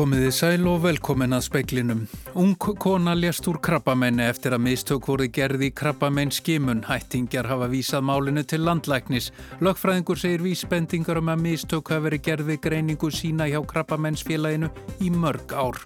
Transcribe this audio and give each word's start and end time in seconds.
Komiði 0.00 0.30
sæl 0.32 0.62
og 0.64 0.78
velkomin 0.80 1.36
að 1.36 1.42
speiklinum. 1.44 1.98
Ung 2.40 2.54
kona 2.56 3.12
lést 3.12 3.44
úr 3.50 3.58
krabbamenni 3.60 4.24
eftir 4.24 4.56
að 4.56 4.62
mistök 4.64 5.10
voru 5.10 5.26
gerði 5.28 5.68
krabbamenn 5.76 6.32
skimun. 6.32 6.80
Hættingjar 6.88 7.50
hafa 7.50 7.68
vísað 7.68 8.08
málinu 8.08 8.46
til 8.48 8.64
landlæknis. 8.64 9.28
Lögfræðingur 9.60 10.24
segir 10.24 10.40
vísbendingar 10.48 11.20
um 11.20 11.28
að 11.36 11.44
mistök 11.44 11.92
hafa 11.92 12.08
verið 12.08 12.26
gerði 12.30 12.60
greiningu 12.64 13.12
sína 13.12 13.52
hjá 13.52 13.60
krabbamennsfélaginu 13.60 14.72
í 15.04 15.12
mörg 15.12 15.52
ár. 15.52 15.84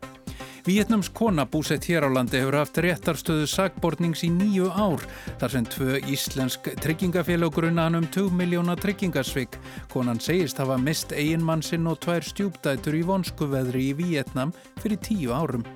Vietnams 0.65 1.11
kona 1.13 1.45
búsett 1.45 1.85
hér 1.85 2.07
á 2.07 2.09
landi 2.09 2.39
hefur 2.41 2.55
haft 2.57 2.79
réttarstöðu 2.81 3.45
sagbornings 3.53 4.23
í 4.25 4.31
nýju 4.33 4.71
ár 4.73 5.03
þar 5.37 5.53
sem 5.53 5.67
tvö 5.69 5.99
íslensk 6.09 6.71
tryggingafélag 6.81 7.53
grunnaðan 7.53 7.99
um 7.99 8.07
2 8.09 8.33
miljóna 8.33 8.73
tryggingasvik. 8.81 9.59
Konan 9.93 10.23
segist 10.25 10.63
hafa 10.63 10.79
mist 10.81 11.13
eiginmann 11.13 11.61
sinn 11.61 11.85
og 11.85 12.01
tvær 12.01 12.25
stjúpdætur 12.25 12.97
í 12.97 13.05
vonskuveðri 13.05 13.91
í 13.91 13.93
Vietnam 14.01 14.57
fyrir 14.81 15.03
tíu 15.05 15.37
árum. 15.37 15.69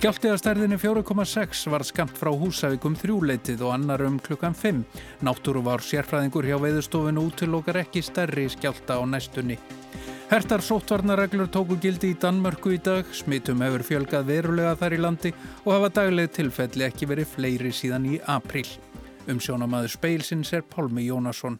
Skjáltiðastærðinni 0.00 0.80
4,6 0.80 1.68
var 1.68 1.84
skamt 1.84 2.16
frá 2.16 2.32
húsavíkum 2.32 2.96
þrjúleitið 2.96 3.68
og 3.68 3.76
annar 3.76 4.08
um 4.08 4.16
klukkan 4.16 4.56
5. 4.56 4.80
Náttúru 5.28 5.60
var 5.68 5.84
sérfræðingur 5.84 6.48
hjá 6.48 6.56
veiðustofinu 6.56 7.28
útilokar 7.28 7.84
ekki 7.84 8.00
stærri 8.00 8.48
skjálta 8.48 8.96
á 8.96 9.04
næstunni. 9.04 9.60
Hertar 10.30 10.62
sóttvarnareglur 10.64 11.48
tóku 11.52 11.76
gildi 11.80 12.12
í 12.12 12.18
Danmörku 12.20 12.72
í 12.76 12.78
dag, 12.82 13.08
smitum 13.12 13.60
hefur 13.64 13.84
fjölgað 13.84 14.30
verulega 14.30 14.76
þar 14.80 14.96
í 14.96 15.00
landi 15.02 15.32
og 15.64 15.74
hafa 15.74 15.90
dagleg 15.98 16.30
tilfelli 16.32 16.86
ekki 16.86 17.08
verið 17.10 17.34
fleiri 17.34 17.72
síðan 17.74 18.08
í 18.14 18.20
april. 18.30 18.64
Umsjónamaður 19.28 19.92
speilsins 19.96 20.54
er 20.56 20.64
Pálmi 20.66 21.04
Jónasson. 21.08 21.58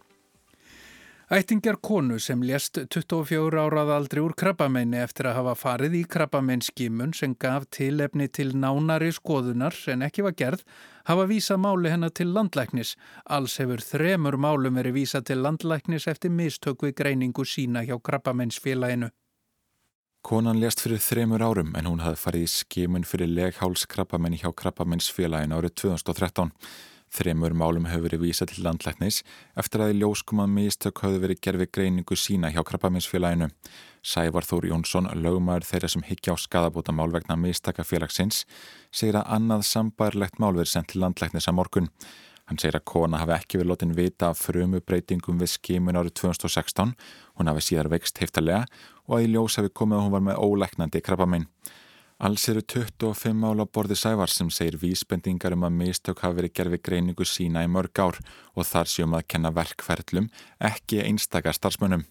Ættingjar 1.32 1.78
konu 1.80 2.18
sem 2.20 2.42
lést 2.44 2.76
24 2.92 3.56
árað 3.56 3.90
aldrei 3.94 4.20
úr 4.20 4.34
krabbamenni 4.36 4.98
eftir 5.00 5.30
að 5.30 5.38
hafa 5.38 5.54
farið 5.56 5.94
í 5.96 6.02
krabbamennskimun 6.14 7.14
sem 7.16 7.32
gaf 7.40 7.64
tilefni 7.72 8.26
til 8.28 8.50
nánari 8.52 9.08
skoðunar 9.16 9.72
en 9.94 10.04
ekki 10.04 10.26
var 10.26 10.36
gerð 10.36 10.66
hafa 11.08 11.24
vísað 11.30 11.62
máli 11.64 11.88
hennar 11.88 12.12
til 12.12 12.34
landlæknis. 12.36 12.92
Alls 13.24 13.56
hefur 13.62 13.80
þremur 13.80 14.36
málum 14.36 14.76
verið 14.76 14.98
vísað 14.98 15.30
til 15.30 15.40
landlæknis 15.40 16.10
eftir 16.12 16.36
mistök 16.36 16.84
við 16.84 16.98
greiningu 17.00 17.48
sína 17.48 17.86
hjá 17.88 17.96
krabbamennsfélaginu. 17.96 19.08
Konan 20.20 20.60
lést 20.60 20.84
fyrir 20.84 21.00
þremur 21.00 21.48
árum 21.48 21.72
en 21.80 21.88
hún 21.88 22.04
hafði 22.04 22.24
farið 22.26 22.44
í 22.44 22.54
skimun 22.60 23.08
fyrir 23.08 23.32
leghálskrabbamenni 23.40 24.44
hjá 24.44 24.52
krabbamennsfélaginu 24.52 25.62
árið 25.64 25.78
2013. 25.88 26.52
Þremur 27.12 27.52
málum 27.52 27.84
hefur 27.90 28.06
verið 28.06 28.22
vísa 28.24 28.46
til 28.48 28.62
landlæknis 28.64 29.18
eftir 29.60 29.82
að 29.84 29.90
í 29.92 29.98
ljóskum 30.00 30.40
að 30.40 30.54
mistök 30.54 31.02
hafði 31.04 31.18
verið 31.20 31.42
gerfi 31.44 31.66
greiningu 31.76 32.16
sína 32.16 32.48
hjá 32.54 32.62
krabbaminsfélaginu. 32.64 33.50
Sævar 34.00 34.48
Þór 34.48 34.70
Jónsson, 34.70 35.10
lögumæður 35.20 35.66
þeirra 35.68 35.90
sem 35.92 36.06
higgja 36.08 36.32
á 36.32 36.36
skadabóta 36.40 36.94
mál 36.96 37.12
vegna 37.12 37.36
mistakafélagsins, 37.36 38.46
segir 38.88 39.20
að 39.20 39.28
annað 39.36 39.66
sambærlegt 39.68 40.40
mál 40.40 40.54
verið 40.56 40.72
sendt 40.72 40.94
til 40.94 41.04
landlæknis 41.04 41.50
að 41.52 41.58
morgun. 41.60 41.92
Hann 42.48 42.58
segir 42.58 42.80
að 42.80 42.88
kona 42.88 43.20
hafi 43.20 43.36
ekki 43.36 43.60
verið 43.60 43.70
lótin 43.74 43.94
vita 43.96 44.32
af 44.32 44.40
frumu 44.40 44.80
breytingum 44.80 45.38
við 45.44 45.52
skimun 45.52 46.00
árið 46.00 46.16
2016, 46.24 46.96
hún 47.36 47.52
hafi 47.52 47.68
síðar 47.68 47.92
vext 47.92 48.24
heiftalega 48.24 48.64
og 49.04 49.18
að 49.18 49.28
í 49.28 49.30
ljós 49.36 49.60
hafi 49.60 49.70
komið 49.76 50.00
að 50.00 50.04
hún 50.06 50.16
var 50.16 50.26
með 50.30 50.42
ólæknandi 50.48 51.04
krabbaminn. 51.04 51.46
Alls 52.22 52.44
eru 52.46 52.60
25 52.62 53.34
mála 53.34 53.64
borði 53.66 53.96
sævar 53.98 54.30
sem 54.30 54.46
segir 54.54 54.76
vísbendingar 54.78 55.56
um 55.56 55.64
að 55.66 55.72
mistök 55.80 56.20
hafi 56.22 56.36
verið 56.36 56.52
gerfi 56.54 56.78
greiningu 56.86 57.24
sína 57.26 57.64
í 57.66 57.70
mörg 57.74 57.98
ár 57.98 58.20
og 58.54 58.68
þar 58.68 58.90
séum 58.92 59.16
að 59.18 59.24
kenna 59.34 59.50
verkferðlum, 59.56 60.28
ekki 60.62 61.00
einstakar 61.02 61.56
starfsmönnum. 61.58 62.04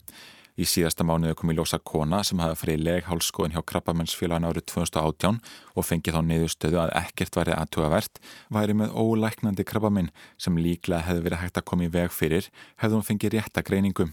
Í 0.59 0.67
síðasta 0.67 1.05
mánuðu 1.07 1.37
kom 1.39 1.53
í 1.53 1.55
ljósa 1.55 1.79
kona 1.79 2.19
sem 2.27 2.43
hafi 2.43 2.59
farið 2.59 2.81
í 2.81 2.83
leghálskoðin 2.89 3.55
hjá 3.55 3.63
krabbamennsfélagin 3.71 4.49
árið 4.49 4.67
2018 4.73 5.39
og 5.79 5.87
fengið 5.87 6.17
þá 6.17 6.21
niðurstöðu 6.27 6.81
að 6.81 6.91
ekkert 7.05 7.39
væri 7.39 7.55
aðtugavert, 7.55 8.19
væri 8.51 8.75
með 8.81 8.97
ólæknandi 8.99 9.63
krabbaminn 9.71 10.11
sem 10.35 10.59
líklega 10.59 11.07
hefði 11.07 11.23
verið 11.29 11.45
hægt 11.45 11.63
að 11.63 11.69
koma 11.71 11.87
í 11.87 11.93
veg 11.95 12.11
fyrir, 12.11 12.51
hefði 12.83 12.99
hún 12.99 13.07
fengið 13.13 13.37
rétta 13.37 13.63
greiningum. 13.63 14.11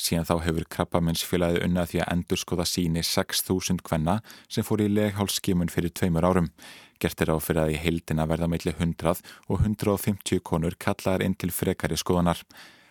Síðan 0.00 0.28
þá 0.28 0.34
hefur 0.46 0.66
krabbamennsfélagið 0.74 1.64
unnað 1.66 1.90
því 1.92 2.02
að 2.02 2.12
endur 2.14 2.40
skoða 2.40 2.66
síni 2.68 3.02
6.000 3.06 3.84
kvenna 3.86 4.18
sem 4.48 4.66
fór 4.66 4.84
í 4.84 4.90
leghálskimun 4.90 5.72
fyrir 5.72 5.94
tveimur 5.94 6.26
árum. 6.26 6.50
Gert 7.00 7.22
er 7.24 7.32
á 7.32 7.36
fyrir 7.40 7.62
að 7.62 7.74
í 7.74 7.80
heildina 7.80 8.26
verða 8.28 8.50
meðli 8.52 8.74
100 8.76 9.22
og 9.48 9.64
150 9.64 10.42
konur 10.44 10.76
kallaðar 10.76 11.24
inn 11.24 11.38
til 11.38 11.52
frekari 11.54 11.96
skoðanar. 11.96 12.44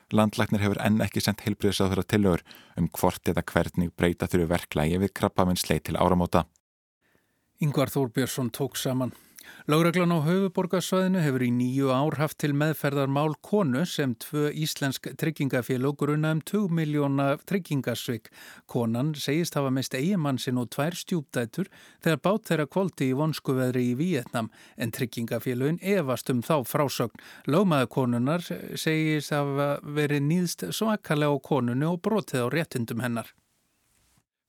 Landlæknir 0.10 0.64
hefur 0.64 0.80
enn 0.82 1.04
ekki 1.06 1.22
sendt 1.22 1.44
heilbriðsáþur 1.46 2.02
að 2.02 2.10
tilögur 2.16 2.46
um 2.82 2.90
hvort 2.98 3.30
eða 3.30 3.46
hvernig 3.46 3.92
breyta 3.94 4.26
þurru 4.32 4.50
verklægi 4.50 4.98
við 5.04 5.14
krabbamennsleit 5.20 5.86
til 5.86 6.00
áramóta. 6.02 6.48
Yngvar 7.62 7.92
Þórbjörnsson 7.94 8.50
tók 8.56 8.80
saman. 8.80 9.14
Lágreglan 9.70 10.10
á 10.10 10.26
höfuborgarsvæðinu 10.26 11.20
hefur 11.22 11.44
í 11.46 11.48
nýju 11.54 11.92
ár 11.94 12.16
haft 12.18 12.40
til 12.42 12.56
meðferðar 12.58 13.12
mál 13.14 13.36
konu 13.46 13.84
sem 13.86 14.16
tvö 14.18 14.48
íslensk 14.50 15.12
tryggingafélag 15.22 15.94
gruna 16.00 16.32
um 16.34 16.40
2 16.42 16.64
miljóna 16.74 17.28
tryggingarsvik. 17.46 18.32
Konan 18.66 19.12
segist 19.14 19.54
hafa 19.54 19.70
mest 19.70 19.94
eigimann 19.94 20.42
sinn 20.42 20.58
og 20.58 20.72
tvær 20.74 20.98
stjúpdætur 20.98 21.70
þegar 22.02 22.18
bát 22.26 22.50
þeirra 22.50 22.66
kvólti 22.66 23.12
í 23.12 23.18
vonskuveðri 23.20 23.84
í 23.92 23.98
Víetnam 24.00 24.50
en 24.74 24.90
tryggingafélagin 24.98 25.78
evast 25.86 26.34
um 26.34 26.42
þá 26.42 26.66
frásögn. 26.66 27.22
Lámaðu 27.46 27.92
konunar 27.94 28.42
segist 28.74 29.38
hafa 29.38 29.76
verið 29.86 30.26
nýðst 30.32 30.66
svakalega 30.74 31.38
á 31.38 31.46
konunu 31.46 31.94
og 31.94 32.02
brotið 32.10 32.50
á 32.50 32.54
réttundum 32.58 33.06
hennar. 33.06 33.30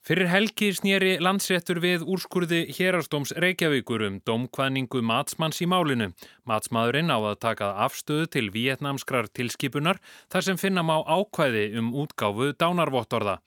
Fyrir 0.01 0.31
helgi 0.33 0.71
snýri 0.73 1.11
landsréttur 1.21 1.77
við 1.85 2.07
úrskurði 2.09 2.63
hérastóms 2.73 3.35
Reykjavíkur 3.37 4.01
um 4.07 4.15
domkvæningu 4.25 5.03
matsmanns 5.05 5.61
í 5.61 5.67
málinu. 5.69 6.07
Matsmaðurinn 6.49 7.13
á 7.13 7.21
að 7.21 7.37
taka 7.45 7.69
afstöðu 7.85 8.31
til 8.33 8.47
vietnamskrar 8.55 9.29
tilskipunar 9.29 10.01
þar 10.33 10.47
sem 10.47 10.61
finna 10.63 10.81
má 10.81 10.95
ákvæði 11.05 11.67
um 11.83 11.93
útgáfu 11.93 12.49
dánarvottorða. 12.57 13.43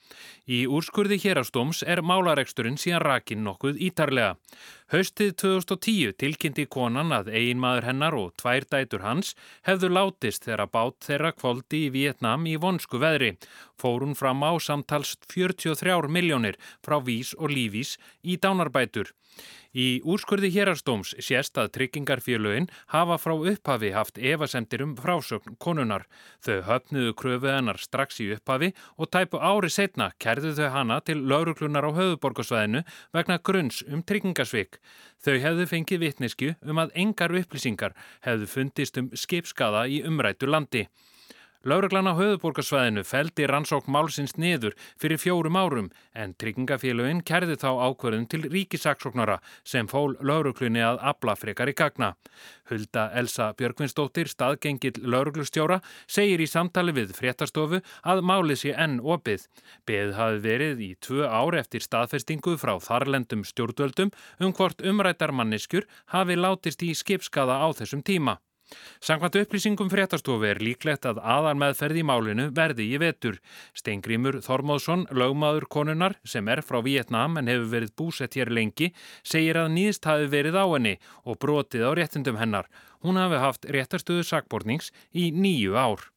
Í 0.46 0.68
úrskurði 0.70 1.18
hérastóms 1.26 1.82
er 1.90 2.06
málareksturinn 2.06 2.78
síðan 2.78 3.02
rakin 3.02 3.42
nokkuð 3.50 3.82
ítarlega. 3.90 4.36
Haustið 4.92 5.32
2010 5.40 6.16
tilkynnti 6.20 6.66
konan 6.68 7.14
að 7.16 7.30
eiginmaður 7.32 7.88
hennar 7.88 8.18
og 8.20 8.34
tvær 8.42 8.68
dætur 8.68 9.06
hans 9.06 9.32
hefðu 9.68 9.90
látist 9.96 10.44
þegar 10.44 10.72
bát 10.74 10.98
þeirra 11.08 11.32
kvóldi 11.38 11.86
í 11.86 11.94
Vietnam 11.94 12.44
í 12.52 12.58
vonsku 12.60 13.00
veðri. 13.00 13.32
Fórun 13.80 14.18
fram 14.20 14.44
á 14.44 14.52
samtals 14.60 15.16
43 15.32 16.12
miljónir 16.12 16.60
frá 16.84 17.00
vís 17.00 17.32
og 17.40 17.56
lífís 17.56 17.96
í 18.24 18.36
dánarbætur. 18.36 19.14
Í 19.74 20.04
úrskurði 20.06 20.52
hérastóms 20.54 21.16
sést 21.18 21.58
að 21.58 21.72
tryggingarfélögin 21.78 22.68
hafa 22.94 23.16
frá 23.18 23.34
upphafi 23.34 23.90
haft 23.96 24.20
evasemtir 24.22 24.84
um 24.86 24.92
frásögn 25.00 25.56
konunar. 25.58 26.06
Þau 26.46 26.60
höfnuðu 26.68 27.16
kröfu 27.18 27.50
hennar 27.50 27.82
strax 27.82 28.22
í 28.22 28.28
upphafi 28.36 28.70
og 29.02 29.10
tæpu 29.10 29.42
ári 29.42 29.72
setna 29.74 30.12
kerðu 30.22 30.54
þau 30.60 30.70
hana 30.76 31.00
til 31.02 31.24
lauruklunar 31.26 31.90
á 31.90 31.92
höfuborgarsvæðinu 31.98 32.84
vegna 33.18 33.40
grunns 33.42 33.82
um 33.90 34.06
tryggingarsvik. 34.06 34.78
Þau 35.26 35.42
hefðu 35.42 35.66
fengið 35.74 36.06
vitnesku 36.06 36.54
um 36.62 36.84
að 36.84 36.94
engar 36.94 37.34
upplýsingar 37.34 37.98
hefðu 38.28 38.52
fundist 38.54 39.02
um 39.02 39.10
skipskaða 39.18 39.88
í 39.90 40.04
umrætu 40.06 40.54
landi. 40.54 40.86
Lauraglann 41.64 42.10
á 42.12 42.20
höfuborgarsvæðinu 42.20 43.06
feldi 43.08 43.46
rannsók 43.48 43.86
málsins 43.88 44.34
niður 44.36 44.74
fyrir 45.00 45.22
fjórum 45.22 45.56
árum 45.56 45.86
en 46.12 46.34
tryggingafélagin 46.36 47.22
kerði 47.24 47.56
þá 47.62 47.70
ákverðin 47.88 48.26
til 48.28 48.42
ríkisaksóknara 48.52 49.38
sem 49.64 49.88
fól 49.88 50.18
lauruglunni 50.20 50.84
að 50.84 51.00
abla 51.14 51.38
frekar 51.40 51.72
í 51.72 51.76
gagna. 51.80 52.12
Hulda 52.68 53.06
Elsa 53.16 53.54
Björgvinsdóttir, 53.56 54.28
staðgengill 54.28 55.00
lauruglustjóra, 55.08 55.80
segir 56.04 56.44
í 56.44 56.52
samtali 56.52 56.92
við 57.00 57.16
fréttastofu 57.16 57.80
að 58.04 58.24
málið 58.28 58.64
sé 58.66 58.76
enn 58.76 59.00
opið. 59.00 59.48
Beð 59.88 60.16
hafi 60.20 60.44
verið 60.44 60.84
í 60.84 60.94
tvö 61.00 61.32
ár 61.32 61.56
eftir 61.64 61.88
staðfestingu 61.88 62.58
frá 62.60 62.76
þarlendum 62.84 63.48
stjórnvöldum 63.48 64.12
um 64.44 64.52
hvort 64.52 64.84
umrættarmanniskur 64.84 65.88
hafi 66.12 66.36
látist 66.36 66.84
í 66.84 66.92
skipskaða 66.92 67.64
á 67.64 67.72
þessum 67.72 68.04
tíma. 68.04 68.42
Sankvæmt 69.04 69.36
upplýsingum 69.42 69.90
fréttastofu 69.92 70.48
er 70.48 70.62
líklegt 70.64 71.06
að 71.10 71.20
aðan 71.20 71.60
meðferð 71.60 72.00
í 72.00 72.06
málinu 72.08 72.46
verði 72.56 72.88
í 72.96 73.00
vetur. 73.02 73.40
Steingrímur 73.76 74.40
Þormóðsson, 74.46 75.06
lögmaður 75.12 75.68
konunar 75.76 76.16
sem 76.24 76.48
er 76.48 76.64
frá 76.64 76.80
Vietnam 76.86 77.38
en 77.42 77.52
hefur 77.52 77.70
verið 77.76 77.94
búsett 78.00 78.40
hér 78.40 78.54
lengi, 78.54 78.94
segir 79.24 79.60
að 79.60 79.74
nýðst 79.76 80.08
hafi 80.08 80.32
verið 80.32 80.58
á 80.58 80.66
henni 80.72 80.96
og 81.28 81.40
brotið 81.44 81.86
á 81.86 81.92
réttindum 82.00 82.40
hennar. 82.40 82.72
Hún 83.04 83.20
hafi 83.20 83.44
haft 83.44 83.68
réttarstöðu 83.68 84.24
sakbornings 84.24 84.94
í 85.12 85.30
nýju 85.36 85.76
ár. 85.76 86.10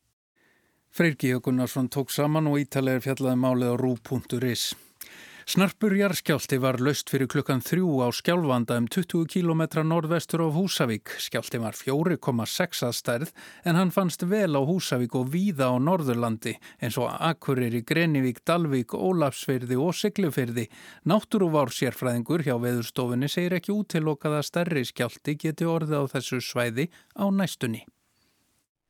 Freyr 0.97 1.19
G. 1.19 1.37
Gunnarsson 1.43 1.91
tók 1.93 2.15
saman 2.15 2.47
og 2.49 2.63
ítalegir 2.63 3.05
fjallaði 3.05 3.43
málið 3.43 3.75
á 3.75 3.77
rú.is. 3.83 4.71
Snarpur 5.47 5.93
jarðskjálti 5.95 6.57
var 6.59 6.81
löst 6.83 7.07
fyrir 7.13 7.29
klukkan 7.31 7.61
þrjú 7.63 8.01
á 8.03 8.11
skjálfanda 8.11 8.81
um 8.81 8.89
20 8.91 9.29
km 9.31 9.61
norðvestur 9.87 10.43
af 10.43 10.57
Húsavík. 10.59 11.13
Skjálti 11.23 11.61
var 11.63 11.79
4,6 11.79 12.83
að 12.89 12.97
stærð 12.99 13.31
en 13.63 13.79
hann 13.79 13.95
fannst 13.95 14.27
vel 14.27 14.59
á 14.59 14.63
Húsavík 14.67 15.15
og 15.15 15.31
víða 15.31 15.71
á 15.71 15.79
Norðurlandi 15.79 16.57
eins 16.83 16.99
og 16.99 17.15
Akkurir 17.15 17.79
í 17.79 17.85
Grenivík, 17.87 18.43
Dalvík, 18.43 18.99
Ólafsfyrði 18.99 19.79
og 19.79 19.95
Siglufyrði. 19.95 20.67
Náttúruvár 21.07 21.71
sérfræðingur 21.71 22.43
hjá 22.43 22.57
veðurstofunni 22.59 23.31
segir 23.31 23.61
ekki 23.61 23.71
útilokað 23.71 24.41
að 24.41 24.49
stærri 24.51 24.89
skjálti 24.91 25.39
geti 25.47 25.71
orðið 25.71 26.03
á 26.03 26.05
þessu 26.17 26.43
svæði 26.43 26.91
á 27.15 27.31
næstunni. 27.31 27.87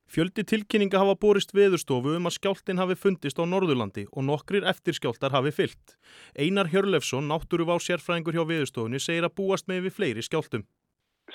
Fjöldi 0.06 0.44
tilkynninga 0.46 1.00
hafa 1.02 1.16
borist 1.18 1.50
veðurstofu 1.56 2.12
um 2.14 2.28
að 2.28 2.36
skjáltin 2.36 2.78
hafi 2.78 2.94
fundist 2.94 3.40
á 3.42 3.44
Norðurlandi 3.44 4.06
og 4.12 4.26
nokkrir 4.28 4.66
eftirskjáltar 4.70 5.34
hafi 5.34 5.50
fyllt. 5.56 5.96
Einar 6.38 6.70
Hjörlefsson, 6.70 7.26
náttúruvá 7.26 7.74
sérfræðingur 7.82 8.38
hjá 8.38 8.44
veðurstofunni, 8.46 9.02
segir 9.02 9.26
að 9.26 9.34
búast 9.40 9.66
með 9.66 9.88
við 9.88 9.96
fleiri 9.98 10.22
skjáltum. 10.22 10.62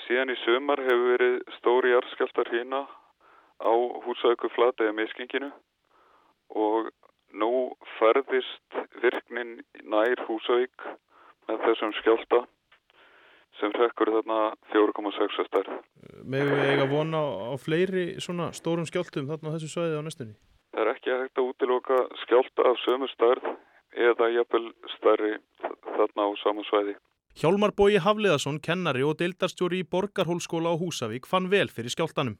Síðan 0.06 0.32
í 0.32 0.38
sömar 0.40 0.80
hefur 0.80 1.04
verið 1.12 1.36
stóri 1.58 1.92
jarðskjáltar 1.92 2.52
hína 2.54 2.82
á 3.60 3.72
húsauku 4.06 4.48
flataði 4.56 4.96
miskinginu 4.96 5.52
og 6.56 6.88
nú 7.36 7.52
ferðist 7.98 8.80
virknin 9.04 9.58
nær 9.84 10.24
húsauk 10.28 10.88
með 11.48 11.64
þessum 11.68 11.92
skjálta 12.00 12.44
sem 13.60 13.72
rekkur 13.76 14.14
þarna 14.16 14.40
4,6 14.72 15.44
stærð. 15.48 15.76
Megum 16.22 16.54
við 16.54 16.70
eiga 16.70 16.86
vona 16.90 17.20
á 17.50 17.54
fleiri 17.58 18.04
svona 18.22 18.50
stórum 18.54 18.86
skjáltum 18.86 19.28
þarna 19.30 19.50
á 19.50 19.54
þessu 19.56 19.70
svæði 19.72 19.98
á 19.98 20.02
næstunni? 20.06 20.34
Það 20.72 20.82
er 20.82 20.90
ekki 20.92 21.14
hægt 21.14 21.40
að 21.40 21.48
útiloka 21.50 21.98
skjálta 22.22 22.68
af 22.70 22.78
sömu 22.84 23.08
stærð 23.12 23.48
eða 24.10 24.28
jafnvel 24.36 24.68
stærri 24.96 25.32
þarna 25.96 26.28
á 26.28 26.30
saman 26.42 26.68
svæði. 26.70 26.94
Hjálmar 27.32 27.72
Bói 27.72 27.96
Hafliðarsson, 28.04 28.60
kennari 28.60 29.02
og 29.02 29.16
deildarstjóri 29.20 29.82
í 29.82 29.88
Borgarhólskóla 29.88 30.72
á 30.72 30.76
Húsavík 30.76 31.26
fann 31.26 31.48
vel 31.52 31.68
fyrir 31.72 31.92
skjáltanum. 31.92 32.36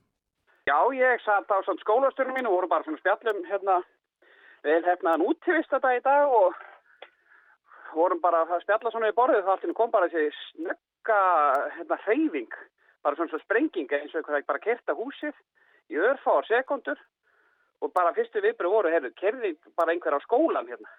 Já, 0.69 0.79
ég 0.95 1.23
satt 1.25 1.51
á 1.51 1.59
skólasturinn 1.65 2.37
mín 2.37 2.47
og 2.47 2.55
voru 2.59 2.69
bara 2.71 2.85
svona 2.87 3.01
spjallum 3.01 3.41
hérna 3.49 3.81
vel 4.63 4.83
hefnaðan 4.87 5.27
útvist 5.27 5.73
þetta 5.73 5.97
í 5.97 6.03
dag 6.05 6.31
og 6.31 6.55
vorum 7.97 8.21
bara 8.23 8.45
að 8.47 8.63
spjalla 8.63 8.93
svona 8.93 9.11
í 9.11 9.17
borðið 9.17 9.43
þá 9.47 9.53
allir 9.57 9.75
kom 9.79 9.91
bara 9.91 10.09
þessi 10.13 10.31
snögga 10.53 11.19
hérna, 11.79 11.99
hreyfing, 12.07 12.55
bara 13.03 13.19
svona 13.19 13.33
svona 13.33 13.45
sprenging 13.45 13.93
eins 13.93 14.15
og 14.15 14.23
eitthvað 14.23 14.47
bara 14.49 14.63
kerta 14.63 14.97
húsið 14.99 15.35
í 15.93 15.99
örfáar 15.99 16.47
sekundur 16.49 17.01
og 17.83 17.93
bara 17.97 18.15
fyrstu 18.17 18.43
viðbröð 18.43 18.75
voru, 18.77 18.93
herru, 18.95 19.11
kerði 19.19 19.57
bara 19.77 19.95
einhver 19.95 20.15
á 20.15 20.21
skólan 20.23 20.71
hérna. 20.71 20.91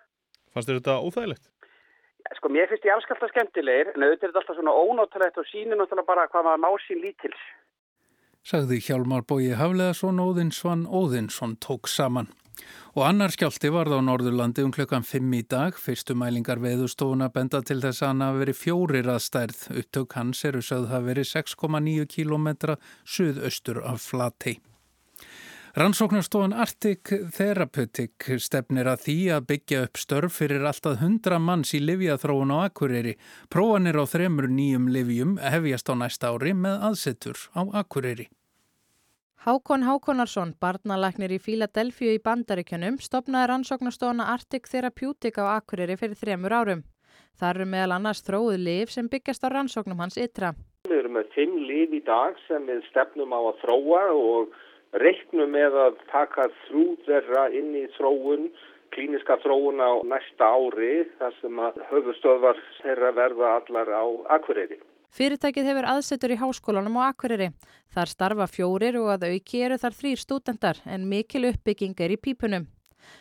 Fannst 0.53 0.69
þér 0.69 0.79
þetta 0.81 0.99
óþægilegt? 1.07 1.49
Ja, 2.23 2.35
sko, 2.37 2.51
mér 2.51 2.69
finnst 2.71 2.85
ég 2.87 2.93
alls 2.93 3.07
alltaf 3.11 3.31
skemmtilegir, 3.31 3.93
en 3.95 4.05
auðvitað 4.05 4.27
er 4.27 4.31
þetta 4.31 4.41
alltaf 4.43 4.59
svona 4.59 4.75
ónóttalegt 4.83 5.39
og 5.39 5.47
sínir 5.49 5.79
náttúrulega 5.79 6.09
bara 6.11 6.27
hvað 6.31 6.47
maður 6.47 6.63
ná 6.63 6.85
sín 6.85 7.01
lítils. 7.03 7.43
Sagði 8.43 8.79
Hjálmar 8.83 9.23
Bói 9.27 9.53
Hafleðarsson 9.55 10.19
Óðinsvann 10.19 10.85
Óðinsson 10.87 11.55
tók 11.63 11.87
saman. 11.87 12.27
Og 12.93 13.05
annar 13.07 13.33
skjálti 13.33 13.71
varð 13.73 13.95
á 13.97 14.01
Norðurlandi 14.05 14.65
um 14.65 14.73
klukkan 14.73 15.05
5 15.07 15.31
í 15.37 15.41
dag. 15.49 15.77
Fyrstu 15.79 16.13
mælingar 16.17 16.61
veðustofuna 16.61 17.31
benda 17.33 17.63
til 17.65 17.79
þess 17.81 18.03
að 18.03 18.11
hann 18.11 18.25
hafi 18.27 18.43
verið 18.43 18.59
fjórir 18.59 19.09
að 19.09 19.23
stærð. 19.27 19.63
Upptök 19.81 20.19
hans 20.19 20.43
eru 20.45 20.61
sögð 20.61 20.91
hafi 20.93 21.09
verið 21.09 21.31
6,9 21.31 22.05
km 22.13 22.77
suðaustur 23.03 23.81
af 23.81 24.05
Flatey. 24.05 24.59
Rannsóknarstofan 25.73 26.53
Arctic 26.53 27.09
Therapeutic 27.33 28.27
stefnir 28.37 28.85
að 28.91 29.07
því 29.07 29.15
að 29.33 29.47
byggja 29.49 29.79
upp 29.87 29.97
störf 29.97 30.35
fyrir 30.37 30.67
alltaf 30.69 31.01
100 31.01 31.39
manns 31.41 31.73
í 31.73 31.81
livjathróun 31.81 32.53
á 32.53 32.69
Akureyri. 32.69 33.15
Prófanir 33.49 33.97
á 33.97 34.05
þremur 34.05 34.51
nýjum 34.53 34.85
livjum 34.93 35.33
hefjast 35.41 35.89
á 35.89 35.97
næsta 35.97 36.29
ári 36.29 36.53
með 36.53 36.77
aðsettur 36.91 37.41
á 37.57 37.65
Akureyri. 37.81 38.29
Hákon 39.43 39.81
Hákonarsson, 39.83 40.53
barnalæknir 40.55 41.33
í 41.35 41.37
Fíladelfíu 41.45 42.13
í 42.15 42.19
Bandaríkjunum, 42.23 42.95
stopnaði 43.03 43.49
rannsóknarstofana 43.51 44.29
Arctic 44.31 44.69
Therapeutic 44.71 45.35
á 45.35 45.59
Akureyri 45.59 45.97
fyrir 45.99 46.15
þremur 46.15 46.55
árum. 46.55 46.83
Það 47.35 47.49
eru 47.49 47.65
meðal 47.73 47.95
annars 47.97 48.21
þróið 48.23 48.61
liv 48.67 48.93
sem 48.93 49.09
byggjast 49.11 49.43
á 49.43 49.51
rannsóknum 49.51 49.99
hans 49.99 50.15
ytra. 50.15 50.53
Við 50.87 50.95
erum 51.01 51.17
með 51.19 51.35
fimm 51.35 51.57
liv 51.59 51.91
í 51.91 51.99
dag 52.07 52.39
sem 52.45 52.63
við 52.71 52.87
stefnum 52.87 53.35
á 53.35 53.39
að 53.43 53.59
þróa 53.65 54.05
og 54.15 54.55
reiknum 55.03 55.51
með 55.57 55.75
að 55.89 55.99
taka 56.13 56.47
þrjú 56.61 56.87
þeirra 57.03 57.45
inn 57.59 57.75
í 57.81 57.83
þróun, 57.97 58.47
klíniska 58.95 59.41
þróun 59.43 59.83
á 59.83 59.91
næsta 60.07 60.53
ári 60.55 61.03
þar 61.19 61.35
sem 61.41 61.61
að 61.67 61.83
höfustöðvar 61.91 62.63
þeirra 62.79 63.11
verða 63.19 63.55
allar 63.59 63.91
á 63.91 64.03
Akureyri. 64.39 64.79
Fyrirtækið 65.13 65.67
hefur 65.69 65.85
aðsetur 65.91 66.31
í 66.33 66.35
háskólanum 66.41 66.95
á 66.97 67.13
Akureyri. 67.13 67.51
Þar 67.93 68.09
starfa 68.09 68.47
fjórir 68.49 68.95
og 68.97 69.11
að 69.13 69.27
auki 69.29 69.59
eru 69.61 69.75
þar 69.77 69.93
þrýr 69.99 70.21
stúdendar 70.23 70.79
en 70.89 71.05
mikil 71.11 71.43
uppbygging 71.51 71.99
er 72.01 72.15
í 72.15 72.17
pípunum. 72.17 72.65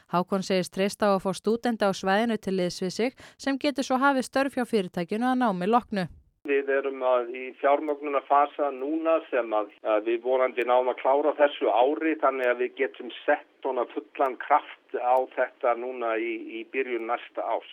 Hákon 0.09 0.47
segist 0.47 0.73
treysta 0.73 1.11
á 1.12 1.21
að 1.21 1.21
fá 1.27 1.37
stúdenda 1.37 1.91
á 1.91 1.93
svæðinu 1.93 2.39
til 2.41 2.55
liðs 2.56 2.81
við 2.81 2.93
sig 2.97 3.21
sem 3.37 3.59
getur 3.61 3.85
svo 3.85 3.99
hafið 4.00 4.25
störf 4.25 4.56
hjá 4.56 4.65
fyrirtækinu 4.71 5.29
að 5.35 5.43
námi 5.43 5.69
loknu. 5.69 6.06
Við 6.49 6.73
erum 6.79 7.05
í 7.29 7.44
fjármögnuna 7.61 8.25
fasa 8.25 8.73
núna 8.73 9.19
sem 9.29 9.53
að, 9.53 9.69
að 9.85 10.09
við 10.09 10.25
vorandi 10.25 10.65
náum 10.65 10.89
að 10.89 11.00
klára 11.05 11.37
þessu 11.43 11.69
ári 11.69 12.17
þannig 12.25 12.55
að 12.55 12.65
við 12.65 12.75
getum 12.81 13.12
sett 13.21 13.69
fullan 13.69 14.41
kraft 14.41 14.97
á 14.97 15.21
þetta 15.37 15.77
núna 15.77 16.17
í, 16.17 16.33
í 16.56 16.65
byrjun 16.73 17.05
næsta 17.12 17.44
ás. 17.44 17.71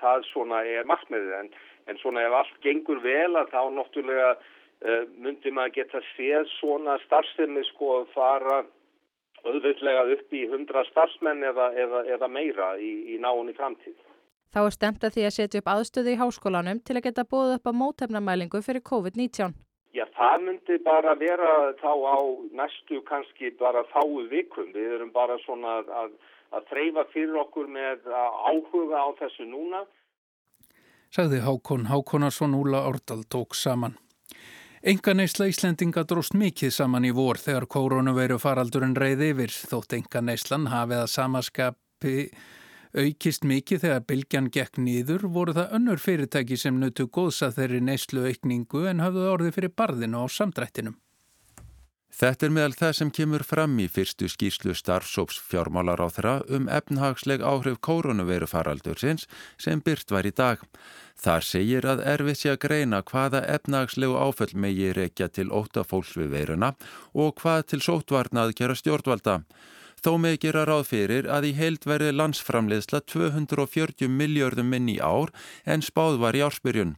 Það 0.00 0.28
svona 0.28 0.60
er 0.64 0.86
markmiðið 0.88 1.34
en 1.40 1.50
En 1.90 1.98
svona 1.98 2.22
ef 2.26 2.36
allt 2.38 2.58
gengur 2.64 3.00
vel 3.02 3.34
að 3.34 3.50
þá 3.50 3.60
náttúrulega 3.74 4.34
uh, 4.36 5.02
myndi 5.18 5.50
maður 5.54 5.80
geta 5.80 6.02
séð 6.14 6.46
svona 6.58 6.98
starfsefni 7.06 7.64
sko 7.72 8.00
að 8.00 8.12
fara 8.14 8.60
auðvitlega 9.44 10.04
upp 10.14 10.36
í 10.36 10.44
100 10.46 10.86
starfsmenn 10.90 11.42
eða, 11.50 11.70
eða, 11.82 12.04
eða 12.16 12.28
meira 12.28 12.74
í, 12.78 12.92
í 13.14 13.18
náunni 13.22 13.56
framtíð. 13.56 13.96
Þá 14.50 14.60
er 14.64 14.74
stemt 14.74 15.04
að 15.06 15.14
því 15.14 15.24
að 15.26 15.34
setja 15.36 15.60
upp 15.62 15.68
aðstöðu 15.70 16.12
í 16.12 16.20
háskólanum 16.20 16.80
til 16.82 16.96
að 16.98 17.04
geta 17.06 17.26
búið 17.32 17.56
upp 17.56 17.70
á 17.70 17.72
mótefnamælingu 17.80 18.60
fyrir 18.66 18.82
COVID-19. 18.88 19.54
Já, 19.94 20.04
það 20.14 20.42
myndi 20.46 20.78
bara 20.86 21.14
vera 21.18 21.52
þá 21.78 21.92
á 21.94 22.18
næstu 22.58 23.00
kannski 23.06 23.52
bara 23.58 23.84
fáu 23.94 24.26
vikum. 24.30 24.68
Við 24.74 24.96
erum 24.98 25.12
bara 25.14 25.38
svona 25.44 25.80
að, 26.02 26.12
að 26.54 26.66
þreyfa 26.70 27.06
fyrir 27.14 27.38
okkur 27.44 27.70
með 27.70 28.10
áhuga 28.10 29.06
á 29.06 29.08
þessu 29.22 29.46
núna 29.50 29.84
sagði 31.10 31.40
Hákon 31.42 31.88
Hákonarsson 31.90 32.54
Úla 32.54 32.84
Árdal 32.86 33.24
tók 33.28 33.54
saman. 33.54 33.96
Enganeysla 34.80 35.48
Íslendinga 35.50 36.06
dróst 36.08 36.36
mikið 36.38 36.70
saman 36.72 37.04
í 37.04 37.10
vor 37.12 37.36
þegar 37.36 37.66
koronaviru 37.68 38.38
faraldurinn 38.40 38.94
reyði 38.96 39.32
yfir 39.34 39.52
þótt 39.52 39.98
enganeyslan 39.98 40.70
hafið 40.70 41.02
að 41.02 41.10
samaskapi 41.14 42.14
aukist 42.94 43.44
mikið 43.44 43.84
þegar 43.84 44.06
bylgjan 44.06 44.48
gekk 44.54 44.80
nýður 44.80 45.26
voru 45.34 45.54
það 45.58 45.76
önnur 45.78 46.00
fyrirtæki 46.00 46.56
sem 46.58 46.78
nötu 46.80 47.10
góðsa 47.10 47.50
þeirri 47.58 47.82
neyslu 47.84 48.24
aukningu 48.30 48.86
en 48.90 49.02
hafðu 49.04 49.28
orði 49.34 49.54
fyrir 49.58 49.74
barðinu 49.76 50.22
á 50.22 50.26
samdrættinum. 50.30 50.96
Þetta 52.10 52.46
er 52.46 52.52
meðal 52.52 52.74
það 52.74 52.92
sem 52.98 53.10
kemur 53.14 53.42
fram 53.46 53.76
í 53.80 53.86
fyrstu 53.88 54.26
skýrslu 54.28 54.74
starfsóps 54.74 55.38
fjármálar 55.46 56.02
á 56.02 56.08
þeirra 56.10 56.34
um 56.50 56.66
efnahagsleg 56.66 57.40
áhrif 57.40 57.78
koronaviru 57.86 58.48
faraldursins 58.50 59.28
sem 59.56 59.80
byrt 59.80 60.10
var 60.10 60.26
í 60.26 60.34
dag. 60.34 60.58
Þar 61.20 61.46
segir 61.46 61.86
að 61.86 62.02
erfið 62.12 62.38
sé 62.40 62.52
að 62.52 62.62
greina 62.66 63.02
hvaða 63.06 63.44
efnahagslegu 63.54 64.18
áföll 64.18 64.56
megi 64.56 64.90
reykja 64.96 65.28
til 65.28 65.50
óta 65.54 65.84
fólks 65.86 66.16
við 66.18 66.34
veiruna 66.34 66.74
og 67.14 67.36
hvað 67.40 67.66
til 67.72 67.82
sótvarnað 67.86 68.56
gera 68.58 68.76
stjórnvalda. 68.76 69.42
Þó 70.00 70.14
með 70.16 70.38
gera 70.46 70.62
ráð 70.64 70.86
fyrir 70.88 71.26
að 71.28 71.50
í 71.50 71.56
heild 71.58 71.84
verði 71.84 72.14
landsframleiðsla 72.16 73.02
240 73.12 74.08
miljardum 74.08 74.70
minn 74.72 74.88
í 74.88 74.96
ár 74.96 75.28
en 75.68 75.84
spáð 75.84 76.16
var 76.22 76.38
í 76.38 76.40
ársbyrjun. 76.46 76.94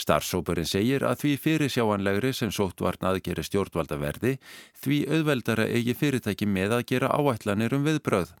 Starfsópurinn 0.00 0.68
segir 0.68 1.04
að 1.04 1.18
því 1.22 1.32
fyrirsjáanlegri 1.44 2.32
sem 2.36 2.52
sóttvarn 2.54 3.04
aðgeri 3.10 3.44
stjórnvalda 3.44 3.98
verði 4.00 4.36
því 4.80 5.00
auðveldara 5.12 5.66
eigi 5.68 5.94
fyrirtæki 5.98 6.48
með 6.48 6.76
að 6.78 6.86
gera 6.92 7.12
áætlanir 7.12 7.76
um 7.76 7.84
viðbröð. 7.84 8.32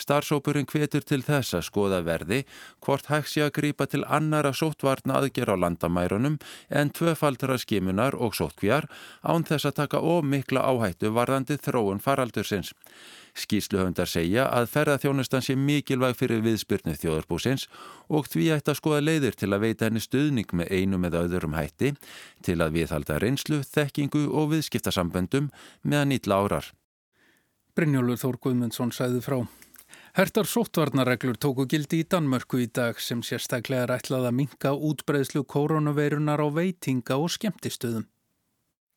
Starfsópurinn 0.00 0.68
hvetur 0.70 1.04
til 1.04 1.20
þess 1.26 1.58
að 1.58 1.66
skoða 1.68 2.00
verði 2.06 2.42
hvort 2.84 3.10
hægt 3.12 3.34
sé 3.34 3.44
að 3.44 3.54
grýpa 3.58 3.86
til 3.92 4.02
annara 4.08 4.54
sóttvarna 4.56 5.20
aðger 5.20 5.52
á 5.52 5.56
landamærunum 5.60 6.38
en 6.72 6.92
tvöfaldra 6.96 7.58
skimunar 7.60 8.16
og 8.16 8.36
sóttkvíjar 8.38 8.88
án 9.20 9.44
þess 9.44 9.68
að 9.68 9.78
taka 9.82 10.00
ómikla 10.00 10.64
áhættu 10.64 11.12
varðandi 11.12 11.60
þróun 11.60 12.00
faraldursins. 12.00 12.72
Skýsluhöndar 13.32 14.08
segja 14.12 14.44
að 14.52 14.66
ferðarþjónustan 14.74 15.44
sé 15.44 15.54
mikilvæg 15.56 16.18
fyrir 16.18 16.42
viðspyrnu 16.44 16.92
þjóðarbúsins 17.00 17.64
og 18.12 18.28
því 18.28 18.50
ætti 18.58 18.72
að 18.74 18.80
skoða 18.80 19.04
leiðir 19.06 19.38
til 19.40 19.48
að 19.54 19.62
veita 19.64 19.88
henni 19.88 20.02
stuðning 20.04 20.52
með 20.52 20.74
einum 20.76 21.01
eða 21.08 21.24
öðrum 21.26 21.56
hætti 21.56 21.94
til 22.44 22.58
að 22.60 22.78
viðhalda 22.78 23.18
reynslu, 23.22 23.62
þekkingu 23.66 24.28
og 24.30 24.52
viðskiptasamböndum 24.52 25.50
meðan 25.82 26.16
ítla 26.18 26.42
árar. 26.44 26.70
Brynjólur 27.72 28.20
Þór 28.20 28.38
Guðmundsson 28.44 28.92
sæði 28.92 29.22
frá. 29.24 29.38
Hertar 30.12 30.44
sóttvarnareglur 30.44 31.38
tóku 31.40 31.64
gildi 31.64 32.02
í 32.02 32.08
Danmörku 32.08 32.58
í 32.60 32.66
dag 32.68 32.98
sem 33.00 33.22
sérstaklega 33.24 33.86
er 33.86 33.94
ætlað 33.94 34.26
að 34.28 34.38
minka 34.42 34.74
útbreðslu 34.76 35.40
koronaveirunar 35.48 36.42
á 36.44 36.48
veitinga 36.52 37.16
og 37.16 37.32
skemmtistöðum. 37.32 38.04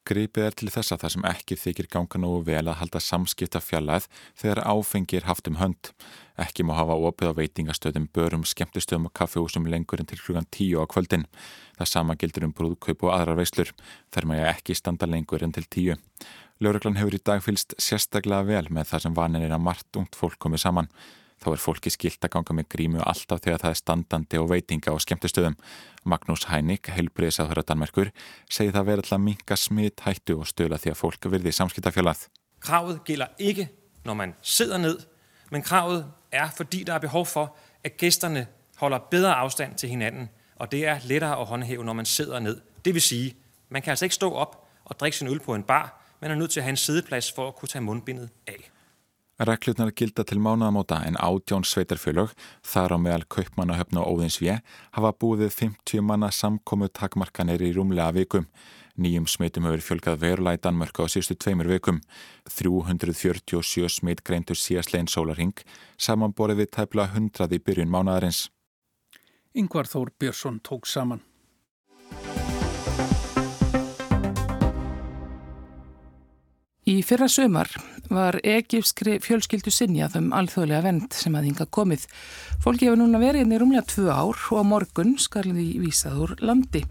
Gripið 0.06 0.44
er 0.46 0.54
til 0.54 0.68
þess 0.70 0.94
að 0.94 1.00
það 1.02 1.12
sem 1.16 1.24
ekki 1.32 1.56
þykir 1.58 1.88
ganga 1.90 2.20
nógu 2.22 2.44
vel 2.46 2.68
að 2.70 2.76
halda 2.78 3.00
samskipta 3.02 3.58
fjallað 3.58 4.06
þegar 4.38 4.62
áfengi 4.70 5.18
er 5.18 5.26
haft 5.26 5.50
um 5.50 5.58
hönd. 5.58 5.90
Ekki 6.38 6.62
má 6.62 6.76
hafa 6.78 6.94
opið 7.10 7.32
á 7.34 7.38
veitingastöðum, 7.40 8.06
börum, 8.14 8.44
skemmtistöðum 8.46 9.10
og 9.10 9.16
kaffehúsum 9.18 9.66
lengur 9.66 10.04
en 10.04 10.06
til 10.12 10.20
hlugan 10.22 10.46
tíu 10.54 10.78
á 10.78 10.86
kvöldin. 10.86 11.26
Það 11.80 11.90
sama 11.90 12.18
gildur 12.22 12.46
um 12.46 12.54
brúðkaup 12.54 13.08
og 13.08 13.16
aðrar 13.16 13.42
veislur. 13.42 13.74
Þær 14.14 14.30
ég 14.38 14.52
ekki 14.52 14.78
standa 14.78 15.10
lengur 15.10 15.42
en 15.42 15.58
til 15.58 15.66
tíu. 15.66 15.98
Lörglann 16.62 17.02
hefur 17.02 17.18
í 17.18 17.24
dag 17.26 17.42
fylst 17.42 17.74
sérstaklega 17.82 18.46
vel 18.46 18.70
með 18.70 18.92
það 18.94 19.08
sem 19.08 19.18
vanin 19.18 19.42
er 19.42 19.58
að 19.58 19.66
margt 19.66 19.98
ungt 19.98 20.14
fólk 20.16 20.38
komið 20.38 20.68
saman. 20.68 20.94
Þá 21.46 21.52
er 21.54 21.62
fólki 21.62 21.92
skilt 21.94 22.26
að 22.26 22.32
ganga 22.34 22.54
með 22.58 22.66
grímu 22.74 23.02
alltaf 23.06 23.44
þegar 23.46 23.62
það 23.62 23.74
er 23.76 23.78
standandi 23.78 24.38
og 24.42 24.48
veitinga 24.50 24.90
á 24.90 24.98
skemmtistöðum. 24.98 25.56
Magnús 26.10 26.48
Hænik, 26.50 26.90
heilbriðisáður 26.90 27.62
að 27.62 27.68
Danmerkur, 27.70 28.10
segi 28.50 28.74
það 28.74 28.88
verið 28.88 29.04
alltaf 29.04 29.22
minga 29.22 29.58
smitt 29.62 30.02
hættu 30.08 30.40
og 30.40 30.50
stöla 30.50 30.80
því 30.82 30.96
að 30.96 30.98
fólk 31.04 31.28
virði 31.30 31.54
samskiptafjölað. 31.54 32.24
Kravet 32.66 33.04
gælder 33.06 33.38
ikke, 33.38 33.68
når 34.10 34.18
man 34.24 34.34
sidder 34.42 34.82
ned, 34.82 35.06
men 35.54 35.62
kravet 35.62 36.08
er, 36.34 36.50
fordi 36.50 36.82
der 36.84 36.98
er 36.98 37.06
behov 37.06 37.30
for, 37.30 37.54
at 37.84 37.98
gæsterne 38.02 38.48
holder 38.82 39.06
bedre 39.14 39.36
afstand 39.36 39.78
til 39.78 39.90
hinanden, 39.90 40.30
og 40.56 40.72
det 40.72 40.88
er 40.88 41.06
lettere 41.06 41.38
at 41.38 41.46
håndhæve, 41.46 41.86
når 41.86 41.94
man 41.94 42.06
sidder 42.06 42.40
ned. 42.40 42.62
Det 42.86 42.94
vil 42.94 43.02
sige, 43.02 43.36
man 43.70 43.82
kan 43.82 43.90
altså 43.90 44.06
ikke 44.06 44.16
stå 44.16 44.34
op 44.34 44.66
og 44.86 45.00
drikke 45.00 45.18
sin 45.18 45.28
øl 45.28 45.40
på 45.40 45.56
en 45.56 45.64
bar, 45.64 46.02
men 46.22 46.32
er 46.32 46.36
nødt 46.36 46.52
til 46.52 46.60
at 46.60 46.64
have 46.64 46.70
en 46.70 46.78
sideplads 46.78 47.32
for 47.32 47.48
at 47.48 47.56
kunne 47.56 47.70
tage 47.70 47.82
mundbindet 47.82 48.30
af. 48.48 48.72
Reglurnar 49.36 49.90
gilda 49.92 50.24
til 50.24 50.40
mánaðamóta 50.40 51.02
en 51.04 51.18
átjón 51.20 51.66
sveitarfjölög, 51.68 52.30
þar 52.64 52.96
á 52.96 52.98
meðal 53.04 53.26
kaupmannahöfn 53.28 53.98
og 54.00 54.14
óðinsvið, 54.14 54.62
hafa 54.96 55.12
búið 55.12 55.50
50 55.52 56.06
manna 56.08 56.30
samkomu 56.32 56.88
takmarkanir 56.88 57.60
í 57.60 57.74
rúmlega 57.76 58.14
vikum. 58.16 58.48
Nýjum 58.96 59.28
smitum 59.28 59.68
hefur 59.68 59.84
fjölgað 59.84 60.22
verulega 60.22 60.56
í 60.56 60.62
Danmörku 60.64 61.04
á 61.04 61.12
síðustu 61.12 61.36
tveimur 61.36 61.68
vikum. 61.68 62.00
347 62.48 63.92
smit 63.92 64.24
greintur 64.24 64.56
síðastlegin 64.56 65.12
sólarhing, 65.12 65.60
samanborið 66.00 66.64
við 66.64 66.72
tæpla 66.80 67.10
100 67.12 67.52
í 67.52 67.60
byrjun 67.60 67.92
mánadarins. 67.92 68.46
Yngvar 69.52 69.92
Þór 69.92 70.16
Björnsson 70.16 70.64
tók 70.64 70.88
saman. 70.88 71.20
Í 76.86 77.02
fyrra 77.02 77.28
sömar 77.28 77.72
var 78.14 78.38
egipskri 78.44 79.18
fjölskyldu 79.24 79.72
sinjað 79.74 80.18
um 80.20 80.32
alþjóðlega 80.36 80.86
vend 80.86 81.16
sem 81.16 81.36
að 81.36 81.50
hinga 81.50 81.68
komið. 81.78 82.06
Fólki 82.64 82.88
hefur 82.88 83.02
núna 83.02 83.22
verið 83.22 83.46
inn 83.46 83.56
í 83.56 83.60
rúmlega 83.62 83.86
tvö 83.92 84.08
ár 84.14 84.40
og 84.52 84.62
á 84.62 84.64
morgun 84.66 85.16
skal 85.22 85.46
því 85.50 85.68
vísað 85.84 86.22
úr 86.26 86.34
landi. 86.46 86.84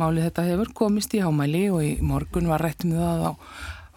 Málið 0.00 0.28
þetta 0.28 0.46
hefur 0.50 0.72
komist 0.82 1.14
í 1.16 1.22
hámæli 1.24 1.66
og 1.72 1.84
í 1.84 1.92
morgun 2.04 2.50
var 2.50 2.64
rættum 2.64 2.96
það 2.96 3.28
á 3.28 3.32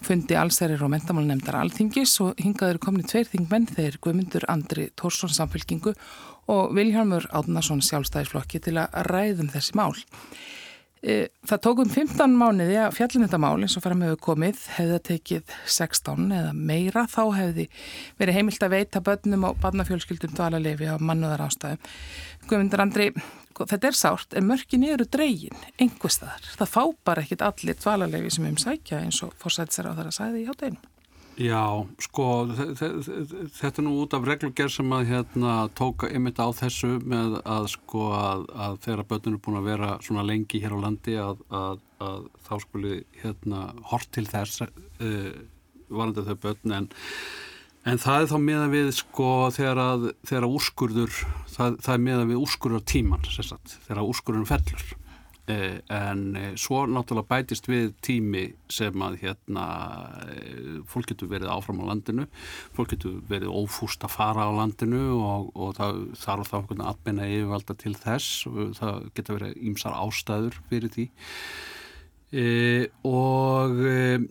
fundi 0.03 0.36
allsærir 0.36 0.82
og 0.84 0.91
mentamálnemndar 0.91 1.55
alþingis 1.62 2.17
og 2.25 2.39
hingaður 2.43 2.82
komni 2.84 3.05
tveir 3.08 3.29
þingmenn 3.32 3.70
þeir 3.72 4.00
Guðmundur 4.03 4.43
Andri 4.51 4.89
Tórsson 5.00 5.32
samfélkingu 5.32 5.93
og 6.51 6.74
Vilhelmur 6.75 7.29
Átnarsson 7.32 7.84
sjálfstæðisflokki 7.86 8.60
til 8.65 8.75
að 8.82 9.00
ræðum 9.08 9.51
þessi 9.53 9.77
mál. 9.79 9.96
E, 11.03 11.27
það 11.43 11.60
tókum 11.65 11.89
15 11.91 12.36
mánuði 12.39 12.77
að 12.79 12.93
fjallin 12.95 13.25
þetta 13.25 13.39
mál 13.43 13.57
eins 13.57 13.74
og 13.75 13.83
fram 13.83 14.03
hefur 14.05 14.22
komið, 14.24 14.62
hefði 14.77 15.00
tekið 15.10 15.55
16 15.75 16.29
eða 16.38 16.53
meira, 16.55 17.03
þá 17.12 17.24
hefði 17.36 17.65
verið 18.22 18.38
heimilt 18.38 18.63
að 18.63 18.75
veita 18.77 19.01
börnum 19.03 19.43
og 19.50 19.60
barnafjölskyldum 19.65 20.31
dvalarlefi 20.38 20.88
á 20.88 20.95
mannuðar 21.03 21.43
ástæðum. 21.50 21.91
Guðmundur 22.48 22.86
Andri, 22.86 23.10
þetta 23.60 23.91
er 23.91 24.00
sárt, 24.00 24.31
en 24.39 24.48
mörkin 24.48 24.88
eru 24.88 25.10
dregin, 25.12 25.67
einhverstaðar. 25.75 26.48
Það 26.55 26.74
fá 26.77 26.83
bara 27.12 27.27
ekkit 27.27 27.43
allir 27.51 27.79
dvalarlefi 27.83 28.31
sem 28.38 28.48
um 28.48 28.57
sækja 28.63 29.03
eins 29.03 29.19
og 29.27 29.36
fórsætsar 29.43 29.91
á 29.91 29.98
þar 30.00 30.07
að 30.07 30.19
sæði 30.22 30.45
í 30.45 30.48
hátteginu. 30.48 30.92
Já, 31.42 31.82
sko, 32.04 32.25
þetta 32.54 33.72
er 33.72 33.86
nú 33.86 33.96
út 34.04 34.13
af 34.13 34.25
reglugjör 34.28 34.70
sem 34.70 34.92
að 34.94 35.08
hérna 35.10 35.54
tóka 35.74 36.10
ymitt 36.13 36.38
á 36.38 36.54
þessu 36.54 37.00
með 37.02 37.40
að 37.42 37.70
sko 37.74 38.12
að, 38.13 38.44
að 38.54 38.75
þegar 38.86 39.08
börnun 39.10 39.38
er 39.40 39.42
búin 39.48 39.58
að 39.58 39.70
vera 39.72 39.90
svona 40.06 40.25
lengi 40.28 40.62
hér 40.62 40.75
á 40.78 40.84
landi 40.84 41.16
að, 41.18 41.42
að, 41.50 41.82
að 42.06 42.28
þá 42.46 42.54
skuli 42.68 43.00
hérna 43.24 43.63
hort 43.90 44.12
til 44.13 44.28
þess 44.30 44.62
uh, 44.62 45.34
varandi 45.90 46.28
þau 46.30 46.38
börn 46.46 46.78
en, 46.78 46.90
en 47.90 48.04
það 48.06 48.20
er 48.20 48.30
þá 48.30 48.38
meða 48.46 48.72
við 48.75 48.92
sko 49.00 49.30
þegar 49.58 49.86
að 49.88 50.10
þegar 50.30 50.50
úrskurður, 50.52 51.22
það, 51.56 51.80
það 51.82 51.96
er 51.96 52.06
meða 52.12 52.28
við 52.30 52.44
úrskurðar 52.46 52.86
tíman, 52.94 53.32
þegar 53.34 54.06
úrskurðurinn 54.06 54.52
fellur. 54.54 54.86
Eh, 54.94 55.02
en 55.45 56.35
eh, 56.39 56.53
svo 56.55 56.85
náttúrulega 56.88 57.27
bætist 57.27 57.67
við 57.67 57.89
tími 58.05 58.43
sem 58.71 59.01
að 59.03 59.17
hérna 59.25 59.65
eh, 60.23 60.77
fólk 60.88 61.09
getur 61.12 61.27
verið 61.33 61.51
áfram 61.51 61.81
á 61.83 61.91
landinu. 61.91 62.27
Fólk 62.75 62.93
getur 62.93 63.17
verið 63.27 63.51
ófúst 63.51 64.05
að 64.07 64.15
fara 64.15 64.47
á 64.47 64.51
landinu 64.55 65.17
og, 65.17 65.50
og 65.55 65.75
það 65.75 66.00
þarf 66.21 66.51
þá 66.51 66.55
einhvern 66.62 66.85
aðbeina 66.88 67.27
yfirvalda 67.27 67.75
til 67.83 67.95
þess. 68.00 68.45
Það 68.79 69.09
getur 69.17 69.39
verið 69.39 69.67
ímsar 69.67 69.97
ástæður 70.00 70.62
fyrir 70.69 70.95
því. 70.95 71.09
E, 72.33 72.45
og 73.05 73.83
e, 73.85 74.23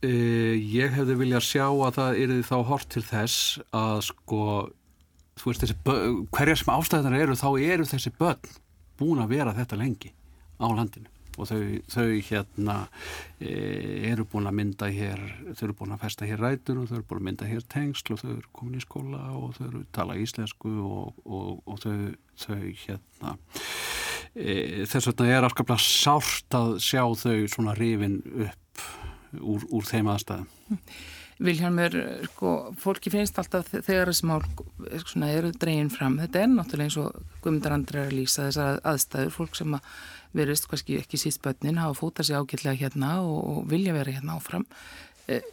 ég 0.00 0.94
hefði 0.94 1.18
viljað 1.18 1.44
sjá 1.44 1.66
að 1.66 1.98
það 1.98 2.20
er 2.22 2.36
þá 2.46 2.56
hort 2.70 2.88
til 2.94 3.02
þess 3.04 3.58
að 3.74 3.98
sko 4.06 4.44
veist 5.40 5.74
hverja 6.30 6.56
sem 6.56 6.72
ástæðunar 6.72 7.18
eru 7.18 7.36
þá 7.36 7.50
eru 7.58 7.88
þessi 7.88 8.14
börn 8.16 8.56
búin 9.00 9.20
að 9.20 9.36
vera 9.36 9.56
þetta 9.56 9.78
lengi 9.80 10.14
á 10.60 10.68
landinu. 10.68 11.10
Og 11.40 11.46
þau, 11.48 11.60
þau 11.88 12.08
hérna 12.26 12.76
e, 13.40 13.52
eru 14.10 14.26
búin 14.28 14.48
að 14.50 14.56
mynda 14.58 14.88
hér 14.92 15.20
þau 15.54 15.62
eru 15.68 15.76
búin 15.78 15.94
að 15.94 16.02
festa 16.02 16.26
hér 16.28 16.42
rætur 16.42 16.80
og 16.82 16.90
þau 16.90 16.96
eru 16.98 17.06
búin 17.08 17.20
að 17.20 17.28
mynda 17.28 17.48
hér 17.48 17.66
tengsl 17.70 18.16
og 18.16 18.20
þau 18.20 18.30
eru 18.32 18.50
komin 18.58 18.80
í 18.80 18.82
skóla 18.84 19.20
og 19.38 19.54
þau 19.56 19.62
eru 19.68 19.84
tala 19.94 20.18
íslensku 20.20 20.72
og, 20.84 21.22
og, 21.24 21.62
og 21.64 21.80
þau, 21.84 21.94
þau 22.44 22.58
hérna 22.82 23.36
e, 24.34 24.84
þess 24.90 25.08
vegna 25.12 25.30
er 25.30 25.48
afskaplega 25.48 25.86
sárt 25.86 26.58
að 26.58 26.74
sjá 26.84 27.04
þau 27.22 27.38
svona 27.54 27.78
rifin 27.78 28.20
upp 28.48 28.84
úr, 29.38 29.64
úr 29.70 29.86
þeim 29.86 30.10
aðstæðum 30.12 30.50
Vilhelmur, 31.40 31.94
sko, 32.28 32.54
fólki 32.76 33.12
finnst 33.12 33.38
alltaf 33.40 33.70
þegar 33.72 34.10
þessi 34.10 34.26
mál 34.28 34.42
svona, 35.06 35.30
eru 35.32 35.52
dreginn 35.56 35.92
fram, 35.92 36.18
þetta 36.20 36.42
er 36.42 36.50
náttúrulega 36.52 36.90
eins 36.90 36.98
og 37.00 37.20
Guðmundar 37.40 37.76
Andri 37.76 38.02
er 38.02 38.10
að 38.10 38.16
lýsa 38.18 38.48
þessar 38.50 38.80
aðstæður. 38.92 39.30
Fólk 39.38 39.56
sem 39.56 39.76
að 39.78 39.92
verist 40.36 40.68
kannski 40.70 40.98
ekki 41.00 41.20
síst 41.20 41.40
börnin 41.42 41.80
hafa 41.80 41.96
fótað 41.96 42.28
sér 42.28 42.42
ágætlega 42.44 42.76
hérna 42.82 43.14
og, 43.24 43.38
og 43.40 43.70
vilja 43.72 43.96
vera 43.96 44.12
hérna 44.18 44.36
áfram. 44.36 44.66
Eh, 45.30 45.46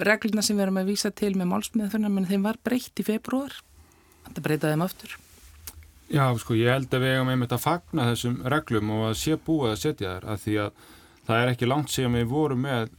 regluna 0.00 0.42
sem 0.42 0.56
við 0.56 0.68
erum 0.68 0.80
að 0.80 0.94
vísa 0.94 1.12
til 1.12 1.34
með 1.36 1.52
málsmiðaþurna, 1.52 2.12
menn 2.14 2.30
þeim 2.30 2.48
var 2.48 2.58
breytt 2.64 3.04
í 3.04 3.06
februar 3.06 3.60
þetta 4.30 4.44
breytaði 4.46 4.76
þeim 4.76 4.86
aftur. 4.86 5.18
Já, 6.10 6.24
sko, 6.42 6.56
ég 6.58 6.72
held 6.74 6.94
að 6.94 7.04
við 7.04 7.14
hefum 7.14 7.32
einmitt 7.34 7.52
að 7.54 7.62
fagna 7.62 8.08
þessum 8.10 8.40
reglum 8.50 8.94
og 8.96 9.04
að 9.10 9.18
sé 9.20 9.36
búið 9.38 9.74
að 9.74 9.82
setja 9.84 10.14
þær 10.16 10.26
að 10.32 10.40
því 10.44 10.56
að 10.64 10.80
það 11.28 11.42
er 11.42 11.52
ekki 11.52 11.68
langt 11.70 11.92
sem 11.92 12.18
við 12.18 12.32
vorum 12.32 12.64
með 12.66 12.90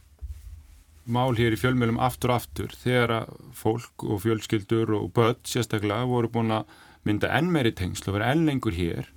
mál 1.04 1.34
hér 1.36 1.56
í 1.56 1.58
fjölmjölum 1.58 1.98
aftur 2.02 2.34
aftur 2.34 2.72
þegar 2.78 3.14
að 3.16 3.34
fólk 3.58 4.04
og 4.06 4.22
fjölskyldur 4.22 4.92
og 4.98 5.10
börn 5.16 5.40
sérstaklega 5.48 6.06
voru 6.10 6.30
búin 6.32 6.54
að 6.54 6.70
mynda 7.06 7.32
enn 7.34 7.50
meiri 7.50 7.72
tengsl 7.74 8.10
og 8.10 8.18
vera 8.18 8.30
enn 8.32 8.46
lengur 8.46 8.76
hér. 8.76 9.08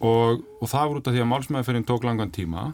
Og, 0.00 0.42
og 0.60 0.68
það 0.68 0.88
voru 0.88 1.02
út 1.02 1.10
af 1.10 1.16
því 1.16 1.22
að 1.24 1.30
málsmæðferðin 1.32 1.88
tók 1.88 2.04
langan 2.04 2.32
tíma 2.32 2.70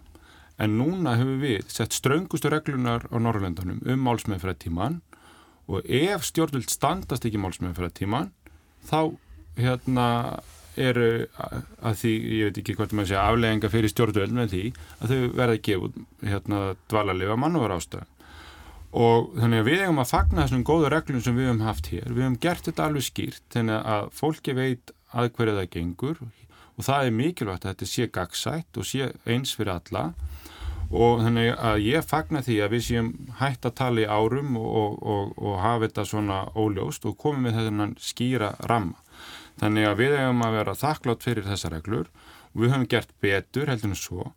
en 0.63 0.77
núna 0.79 1.17
hefur 1.19 1.41
við 1.43 1.67
sett 1.73 1.95
ströngustu 1.95 2.51
reglunar 2.51 3.07
á 3.11 3.17
Norrlöndunum 3.19 3.83
um 3.83 4.07
málsmæðferðartíman 4.07 5.01
og 5.71 5.87
ef 5.87 6.27
stjórnvöld 6.27 6.71
standast 6.71 7.27
ekki 7.27 7.41
málsmæðferðartíman 7.43 8.33
þá 8.87 9.15
hérna 9.59 10.07
eru 10.81 11.09
að 11.37 11.99
því, 12.01 12.13
ég 12.39 12.49
veit 12.49 12.63
ekki 12.63 12.77
hvort 12.79 12.95
maður 12.97 13.13
sé 13.13 13.21
aflegginga 13.21 13.73
fyrir 13.73 13.93
stjórnvöld 13.93 14.35
með 14.37 14.55
því 14.55 14.65
að 14.99 15.13
þau 15.13 15.21
verða 15.41 15.57
að 15.59 15.63
gefa 15.69 15.93
hérna 16.33 16.63
dvalarlega 16.93 17.39
mannúvar 17.41 17.77
ástæðan 17.77 18.11
og 18.93 19.31
þannig 19.41 19.63
að 19.63 19.69
við 19.71 19.79
hefum 19.81 20.03
að 20.03 20.11
fagna 20.11 20.43
þessum 20.45 20.65
góða 20.69 20.93
reglum 20.93 21.23
sem 21.25 21.37
við 21.37 21.49
hefum 21.49 21.63
haft 21.65 21.87
hér, 21.93 22.09
við 22.13 22.27
hefum 22.27 22.41
gert 22.45 22.67
þetta 22.69 22.89
alveg 22.89 23.07
skýrt 23.07 23.45
þannig 23.55 23.91
að 23.95 24.09
fólki 24.17 24.57
veit 24.57 24.93
að 25.13 25.31
hverju 25.37 25.55
það 25.57 25.71
gengur 25.73 26.21
og 26.77 26.87
það 26.87 27.07
er 27.07 27.17
mikilvægt 27.17 27.67
að 27.67 27.75
þetta 27.75 27.89
sé 27.89 28.09
gagsætt 28.13 28.81
og 28.81 28.89
sé 28.89 29.11
eins 29.29 29.55
fyrir 29.57 29.77
alla. 29.77 30.05
Og 30.93 31.23
þannig 31.25 31.55
að 31.57 31.85
ég 31.87 32.05
fagna 32.05 32.43
því 32.45 32.59
að 32.65 32.75
við 32.75 32.83
séum 32.89 33.13
hægt 33.39 33.65
að 33.65 33.77
tala 33.79 34.03
í 34.03 34.09
árum 34.09 34.59
og, 34.61 34.99
og, 35.01 35.31
og 35.41 35.55
hafa 35.63 35.87
þetta 35.87 36.05
svona 36.11 36.41
óljóst 36.53 37.07
og 37.09 37.17
komum 37.21 37.49
við 37.49 37.63
þennan 37.63 37.95
skýra 38.01 38.53
ramma. 38.69 38.99
Þannig 39.61 39.89
að 39.89 39.99
við 40.01 40.15
hefum 40.19 40.47
að 40.47 40.57
vera 40.59 40.79
þakklátt 40.79 41.27
fyrir 41.27 41.49
þessa 41.49 41.73
reglur. 41.73 42.09
Og 42.53 42.65
við 42.65 42.73
höfum 42.75 42.89
gert 42.89 43.13
betur 43.23 43.71
heldur 43.73 43.93
en 43.93 43.99
svo 43.99 44.31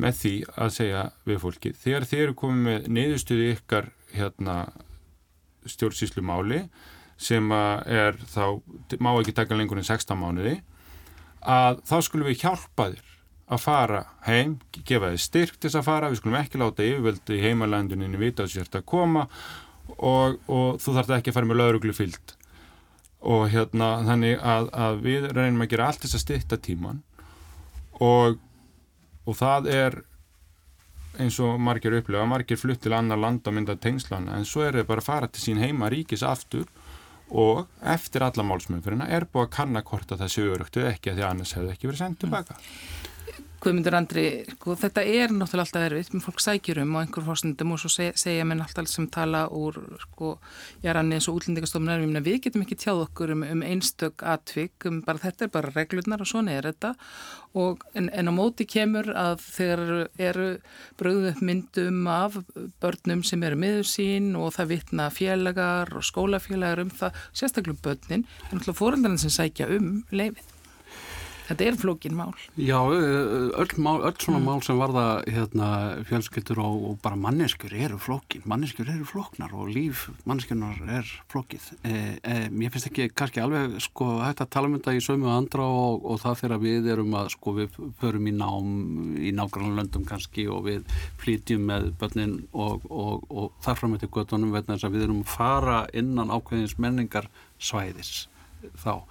með 0.00 0.18
því 0.18 0.34
að 0.58 0.72
segja 0.74 1.04
við 1.28 1.40
fólki 1.44 1.72
þegar 1.78 2.08
þeir 2.10 2.22
eru 2.24 2.36
komið 2.38 2.64
með 2.66 2.88
niðurstuði 2.96 3.48
ykkar 3.54 3.90
hérna, 4.14 4.56
stjórnsýslu 5.70 6.24
máli 6.26 6.64
sem 7.20 7.46
er 7.54 8.18
þá, 8.32 8.58
má 8.98 9.12
ekki 9.14 9.36
taka 9.36 9.56
lengur 9.58 9.78
en 9.78 9.86
16 9.86 10.18
mánuði 10.18 10.56
að 11.46 11.82
þá 11.86 11.96
skulum 12.02 12.30
við 12.30 12.40
hjálpa 12.42 12.88
þér 12.94 13.12
að 13.54 13.60
fara 13.60 14.00
heim, 14.24 14.56
gefa 14.88 15.12
þið 15.12 15.20
styrk 15.22 15.58
til 15.58 15.68
þess 15.68 15.78
að 15.78 15.86
fara, 15.86 16.08
við 16.10 16.22
skulum 16.22 16.38
ekki 16.40 16.60
láta 16.60 16.86
yfirvöldu 16.86 17.36
í 17.36 17.42
heimalanduninu 17.44 18.18
vita 18.18 18.46
að 18.46 18.54
sért 18.56 18.78
að 18.80 18.86
koma 18.88 19.26
og, 19.98 20.40
og 20.48 20.80
þú 20.82 20.96
þarf 20.96 21.12
ekki 21.18 21.30
að 21.30 21.38
fara 21.38 21.50
með 21.50 21.60
lauruglu 21.60 21.94
fyllt 21.94 22.34
og 23.24 23.46
hérna 23.52 23.90
þannig 24.04 24.40
að, 24.40 24.70
að 24.72 24.98
við 25.04 25.28
reynum 25.32 25.64
að 25.64 25.70
gera 25.72 25.88
allt 25.88 26.04
þess 26.04 26.18
að 26.18 26.24
styrta 26.24 26.58
tíman 26.60 27.00
og, 28.04 28.36
og 29.24 29.38
það 29.38 29.70
er 29.72 30.02
eins 31.20 31.38
og 31.42 31.60
margir 31.62 31.94
upplega, 32.00 32.26
margir 32.26 32.58
flutt 32.58 32.82
til 32.84 32.94
annar 32.96 33.20
land 33.20 33.46
og 33.46 33.54
mynda 33.56 33.76
tengslana 33.80 34.38
en 34.38 34.48
svo 34.48 34.64
er 34.66 34.80
þau 34.80 34.88
bara 34.88 35.04
að 35.04 35.08
fara 35.08 35.30
til 35.30 35.44
sín 35.44 35.62
heima 35.62 35.90
ríkis 35.92 36.26
aftur. 36.26 36.66
Og 37.34 37.64
eftir 37.80 38.22
alla 38.22 38.44
málsmjöfurina 38.46 39.06
er 39.10 39.24
búið 39.24 39.46
að 39.46 39.54
kanna 39.56 39.80
hvort 39.82 40.10
að 40.12 40.20
það 40.22 40.32
séu 40.34 40.50
örugtu 40.52 40.82
ekki 40.86 41.10
að 41.10 41.16
því 41.16 41.24
annars 41.26 41.54
hefur 41.56 41.70
ekki 41.72 41.88
verið 41.88 42.02
sendt 42.02 42.18
tilbaka. 42.20 42.58
Guðmundur 43.64 43.94
Andri, 43.96 44.22
sko, 44.58 44.74
þetta 44.76 45.02
er 45.08 45.30
náttúrulega 45.32 45.64
alltaf 45.64 45.84
erfitt, 45.86 46.10
með 46.12 46.24
fólk 46.26 46.42
sækjur 46.44 46.82
um 46.82 46.90
og 46.98 47.00
einhver 47.00 47.24
fórstundum 47.24 47.70
og 47.72 47.78
svo 47.80 47.88
segja, 47.94 48.12
segja 48.20 48.44
mér 48.44 48.60
alltaf 48.60 48.90
sem 48.92 49.06
tala 49.08 49.46
úr, 49.56 49.78
sko, 50.02 50.34
ég 50.82 50.90
er 50.92 50.98
annir 51.00 51.16
eins 51.16 51.30
og 51.32 51.38
útlendingastofnum 51.38 51.94
erfum, 51.94 52.18
við 52.26 52.42
getum 52.44 52.66
ekki 52.66 52.76
tjáð 52.82 53.00
okkur 53.06 53.32
um, 53.32 53.46
um 53.54 53.64
einstök 53.64 54.26
atvik, 54.34 54.84
um 54.90 55.00
bara 55.06 55.22
þetta 55.22 55.46
er 55.46 55.54
bara 55.56 55.72
reglurnar 55.72 56.20
og 56.20 56.28
svona 56.28 56.58
er 56.58 56.68
þetta 56.68 56.92
og 57.56 57.86
en, 57.96 58.10
en 58.12 58.28
á 58.28 58.32
móti 58.36 58.66
kemur 58.68 59.08
að 59.16 59.40
þegar 59.46 59.84
eru 60.28 60.48
bröðuð 61.00 61.40
myndum 61.48 62.04
af 62.12 62.36
börnum 62.84 63.24
sem 63.24 63.48
eru 63.48 63.62
miður 63.64 63.88
sín 63.88 64.34
og 64.36 64.58
það 64.58 64.74
vitna 64.74 65.08
félagar 65.14 65.94
og 65.96 66.04
skólafélagar 66.04 66.84
um 66.84 66.92
það, 66.92 67.22
sérstaklega 67.32 67.86
börnin, 67.88 68.28
en 68.50 68.58
náttúrulega 68.58 68.82
fóröldarinn 68.82 69.24
sem 69.24 69.32
sækja 69.32 69.72
um 69.72 70.02
leifið. 70.12 70.53
Þetta 71.44 71.64
er 71.68 71.76
flókin 71.76 72.14
mál. 72.16 72.32
Já, 72.56 72.78
öll, 72.88 73.74
mál, 73.76 74.00
öll 74.00 74.16
svona 74.16 74.38
mm. 74.40 74.46
mál 74.48 74.62
sem 74.64 74.78
varða 74.80 75.04
hérna, 75.28 75.68
fjölskyldur 76.08 76.60
og, 76.64 76.86
og 76.88 76.94
bara 77.04 77.18
manneskjur 77.20 77.74
eru 77.84 77.98
flókin. 78.00 78.44
Manneskjur 78.48 78.88
eru 78.94 79.04
flóknar 79.08 79.52
og 79.52 79.68
líf 79.74 80.06
manneskjurnar 80.24 80.80
er 81.00 81.10
flókið. 81.32 81.66
Eh, 81.84 82.16
eh, 82.22 82.46
mér 82.48 82.72
finnst 82.72 82.88
ekki 82.88 83.10
kannski 83.12 83.42
alveg 83.44 83.76
sko 83.84 84.08
hægt 84.22 84.40
að 84.40 84.52
tala 84.56 84.70
um 84.70 84.78
þetta 84.78 84.96
í 84.96 85.04
sömu 85.04 85.28
og 85.28 85.36
andra 85.36 85.68
og, 85.68 86.08
og 86.14 86.22
það 86.24 86.40
þegar 86.42 86.64
við 86.64 86.90
erum 86.94 87.18
að 87.20 87.30
sko 87.36 87.56
við 87.60 87.78
förum 88.00 88.30
í 88.30 88.34
nám 88.40 88.72
í 89.20 89.34
nákvæmlega 89.36 89.78
löndum 89.82 90.08
kannski 90.08 90.48
og 90.48 90.64
við 90.70 90.98
flytjum 91.20 91.68
með 91.68 91.90
börnin 92.00 92.36
og, 92.52 92.88
og 92.88 93.52
þar 93.64 93.80
fram 93.82 93.94
með 93.94 94.06
til 94.06 94.12
göttunum 94.16 94.54
vegna 94.54 94.78
þess 94.78 94.88
að 94.88 94.96
við 94.96 95.08
erum 95.08 95.22
að 95.26 95.32
fara 95.36 95.78
innan 95.92 96.32
ákveðins 96.32 96.78
menningar 96.80 97.28
svæðis 97.60 98.30
þá 98.80 99.04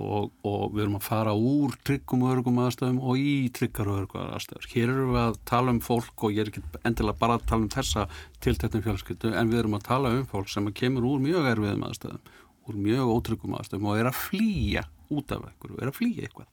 og, 0.00 0.30
og 0.48 0.72
við 0.72 0.86
erum 0.86 0.96
að 0.96 1.04
fara 1.04 1.32
úr 1.36 1.74
tryggum 1.84 2.22
og 2.24 2.32
örgum 2.36 2.60
aðstæðum 2.62 3.00
og 3.04 3.20
í 3.20 3.34
tryggar 3.52 3.90
og 3.92 3.98
örgum 4.02 4.30
aðstæður. 4.32 4.68
Hér 4.72 4.92
erum 4.92 5.12
við 5.12 5.20
að 5.22 5.40
tala 5.50 5.74
um 5.74 5.80
fólk 5.84 6.24
og 6.24 6.32
ég 6.32 6.46
er 6.46 6.52
ekki 6.52 6.62
endilega 6.88 7.20
bara 7.20 7.36
að 7.36 7.44
tala 7.50 7.66
um 7.66 7.72
þessa 7.72 8.06
tilteknum 8.44 8.84
fjölskyldu 8.86 9.34
en 9.36 9.52
við 9.52 9.60
erum 9.62 9.76
að 9.76 9.86
tala 9.90 10.14
um 10.16 10.24
fólk 10.30 10.48
sem 10.52 10.70
kemur 10.78 11.08
úr 11.10 11.20
mjög 11.24 11.50
erfiðum 11.52 11.84
aðstæðum, 11.90 12.32
úr 12.68 12.80
mjög 12.88 13.12
ótryggum 13.16 13.58
aðstæðum 13.58 13.90
og 13.90 14.00
er 14.00 14.08
að 14.08 14.18
flýja 14.22 14.86
út 15.12 15.34
af 15.36 15.44
einhverju, 15.50 15.80
er 15.82 15.90
að 15.90 15.98
flýja 15.98 16.26
eitthvað, 16.26 16.48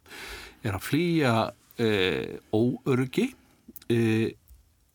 er 0.68 0.76
að 0.76 0.86
flýja 0.90 1.34
e, 1.80 1.90
óörgi 2.52 3.30
e, 3.88 4.00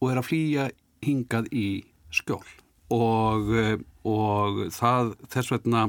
og 0.03 0.11
er 0.11 0.21
að 0.21 0.29
flýja 0.29 0.69
hingað 1.05 1.49
í 1.57 1.69
skjól 2.15 2.45
og, 2.93 3.55
e, 3.57 3.79
og 4.05 4.67
það 4.75 5.15
þess 5.33 5.55
vegna 5.55 5.87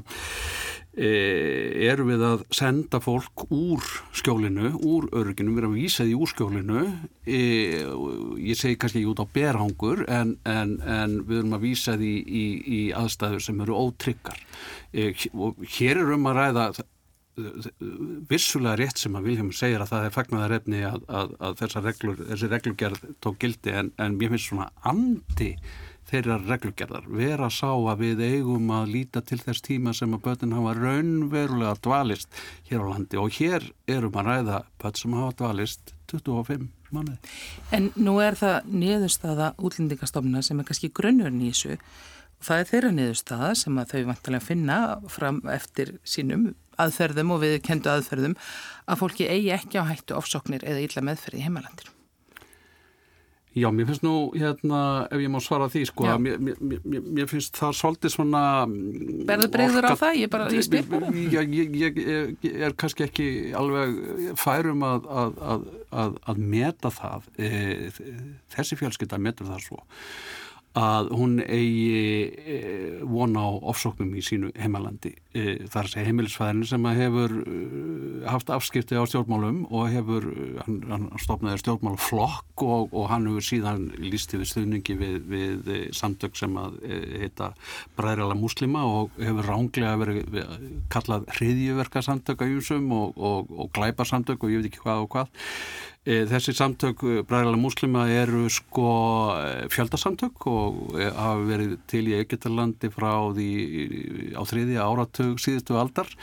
E, 0.96 1.10
erum 1.90 2.08
við 2.14 2.22
að 2.24 2.44
senda 2.56 3.02
fólk 3.04 3.46
úr 3.52 3.84
skjólinu, 4.16 4.70
úr 4.88 5.10
örginu, 5.12 5.52
við 5.52 5.62
erum 5.64 5.74
að 5.76 5.82
vísa 5.82 6.06
því 6.08 6.14
úr 6.16 6.32
skjólinu, 6.32 6.84
e, 7.28 7.40
ég 8.46 8.56
segi 8.56 8.78
kannski 8.80 9.02
ekki 9.02 9.12
út 9.12 9.20
á 9.20 9.28
berhangur 9.36 10.06
en, 10.08 10.38
en, 10.48 10.78
en 10.80 11.18
við 11.28 11.42
erum 11.42 11.58
að 11.58 11.66
vísa 11.68 11.98
því 12.00 12.14
í, 12.24 12.46
í 12.80 12.82
aðstæður 12.96 13.44
sem 13.44 13.60
eru 13.66 13.76
ótryggar. 13.76 14.40
E, 14.96 15.12
hér 15.76 16.00
er 16.00 16.14
um 16.16 16.30
að 16.32 16.40
ræða 16.40 16.68
vissulega 18.30 18.78
rétt 18.80 19.02
sem 19.02 19.16
að 19.18 19.28
Vilhelm 19.28 19.52
segir 19.56 19.82
að 19.84 19.92
það 19.92 20.06
er 20.08 20.14
fagnadarefni 20.16 20.84
að, 20.88 21.02
að, 21.12 21.34
að 21.44 21.76
reglur, 21.84 22.22
þessi 22.30 22.50
reglurgerð 22.52 23.10
tók 23.24 23.42
gildi 23.42 23.74
en, 23.76 23.92
en 24.00 24.16
mér 24.16 24.32
finnst 24.32 24.54
svona 24.54 24.70
andi 24.88 25.52
þeirra 26.10 26.38
reglugerðar 26.44 27.08
vera 27.10 27.50
sá 27.54 27.72
að 27.74 28.04
við 28.04 28.24
eigum 28.28 28.72
að 28.76 28.92
líta 28.94 29.24
til 29.26 29.40
þess 29.42 29.64
tíma 29.66 29.94
sem 29.98 30.14
að 30.16 30.24
börnin 30.28 30.56
hafa 30.56 30.74
raunverulega 30.78 31.76
dvalist 31.86 32.42
hér 32.70 32.86
á 32.86 32.92
landi 32.92 33.22
og 33.22 33.38
hér 33.40 33.70
erum 33.90 34.20
að 34.22 34.30
ræða 34.30 34.60
börn 34.82 35.00
sem 35.02 35.16
hafa 35.18 35.38
dvalist 35.42 35.96
25 36.12 36.68
manni. 36.94 37.16
En 37.74 37.90
nú 37.98 38.20
er 38.24 38.38
það 38.38 38.70
niðurstaða 38.70 39.54
útlendingastofna 39.58 40.44
sem 40.46 40.62
er 40.62 40.70
kannski 40.70 40.92
grunnurinn 40.94 41.42
í 41.42 41.52
þessu 41.54 41.80
og 41.80 42.46
það 42.50 42.62
er 42.62 42.70
þeirra 42.72 42.94
niðurstaða 43.00 43.50
sem 43.64 43.82
að 43.82 43.96
þau 43.96 44.06
vantilega 44.12 44.48
finna 44.52 44.80
fram 45.10 45.42
eftir 45.52 45.96
sínum 46.06 46.54
aðferðum 46.82 47.34
og 47.34 47.44
við 47.46 47.60
kendu 47.66 47.92
aðferðum 47.92 48.38
að 48.86 49.02
fólki 49.02 49.30
eigi 49.32 49.54
ekki 49.56 49.82
á 49.82 49.90
hættu 49.90 50.18
ofsóknir 50.20 50.66
eða 50.68 50.84
illa 50.86 51.06
meðferði 51.10 51.42
í 51.42 51.48
heimalandir. 51.48 51.95
Já, 53.56 53.70
mér 53.72 53.88
finnst 53.88 54.04
nú, 54.04 54.14
hérna, 54.36 54.80
ef 55.08 55.22
ég 55.24 55.32
má 55.32 55.40
svara 55.40 55.70
því, 55.72 55.86
sko, 55.88 56.08
að 56.12 56.24
mér, 56.26 56.42
mér, 56.44 57.04
mér 57.16 57.30
finnst 57.32 57.56
það 57.56 57.78
svolítið 57.80 58.12
svona... 58.12 58.42
Verður 59.30 59.52
breyður 59.54 59.88
á 59.88 59.96
það? 59.96 60.18
Ég 60.20 60.32
bara, 60.34 60.50
ég 60.52 60.66
spyr 60.68 60.90
bara. 60.92 61.12
Ég, 61.16 61.56
ég, 61.56 61.78
ég 61.86 62.60
er 62.68 62.76
kannski 62.76 63.06
ekki 63.08 63.28
alveg 63.56 63.96
færum 64.42 64.84
að, 64.84 65.08
að, 65.08 65.40
að, 66.04 66.18
að 66.28 66.42
meta 66.56 66.92
það. 66.98 67.30
E, 67.40 67.52
þessi 68.58 68.80
fjölskylda 68.82 69.22
metur 69.24 69.48
það 69.54 69.64
svo 69.70 69.80
að 70.76 71.10
hún 71.16 71.38
eigi 71.40 72.32
e, 72.36 72.56
vona 73.08 73.46
á 73.48 73.52
ofsóknum 73.72 74.12
í 74.20 74.24
sínu 74.26 74.52
heimalandi. 74.60 75.14
E, 75.32 75.44
er 75.64 75.78
að 75.80 75.92
segja 75.94 76.08
heimilisfæðinu 76.10 76.68
sem 76.68 76.88
hefur 76.98 77.36
e, 77.40 77.60
haft 78.28 78.52
afskipti 78.52 79.00
á 79.00 79.08
stjórnmálum 79.08 79.64
og 79.72 79.88
hefur, 79.94 80.28
hann, 80.66 80.82
hann 80.92 81.08
stopnaði 81.24 81.64
stjórnmáluflokk 81.64 82.66
og, 82.68 82.92
og 82.92 83.08
hann 83.14 83.30
hefur 83.32 83.48
síðan 83.48 83.88
líst 84.04 84.36
yfir 84.36 84.52
stuðningi 84.52 84.98
við, 85.00 85.18
við 85.32 85.74
samtök 85.96 86.36
sem 86.40 86.60
að 86.60 86.78
heita 87.24 87.54
Bræðrala 87.96 88.36
muslima 88.36 88.84
og 88.84 89.16
hefur 89.22 89.48
ránglega 89.48 89.96
verið 90.04 90.40
kallað 90.92 91.30
hriðjuverka 91.38 92.04
samtök 92.04 92.44
á 92.44 92.52
júsum 92.52 92.92
og, 92.92 93.16
og, 93.16 93.52
og 93.56 93.72
glæpa 93.76 94.04
samtök 94.08 94.44
og 94.44 94.52
ég 94.52 94.60
veit 94.64 94.74
ekki 94.74 94.84
hvað 94.84 95.06
og 95.06 95.14
hvað. 95.16 95.46
E, 96.06 96.20
þessi 96.30 96.54
samtök 96.54 97.02
e, 97.02 97.22
bræðilega 97.26 97.58
muslima 97.58 98.04
eru 98.14 98.46
sko 98.54 98.90
e, 99.42 99.48
fjöldasamtök 99.74 100.46
og 100.52 101.00
hafa 101.02 101.48
verið 101.48 101.80
til 101.90 102.04
í 102.12 102.20
Egyptalandi 102.20 102.92
frá 102.94 103.10
því 103.34 103.50
á 104.38 104.42
þriðja 104.46 104.86
áratug 104.86 105.42
síðustu 105.42 105.80
aldar 105.82 106.14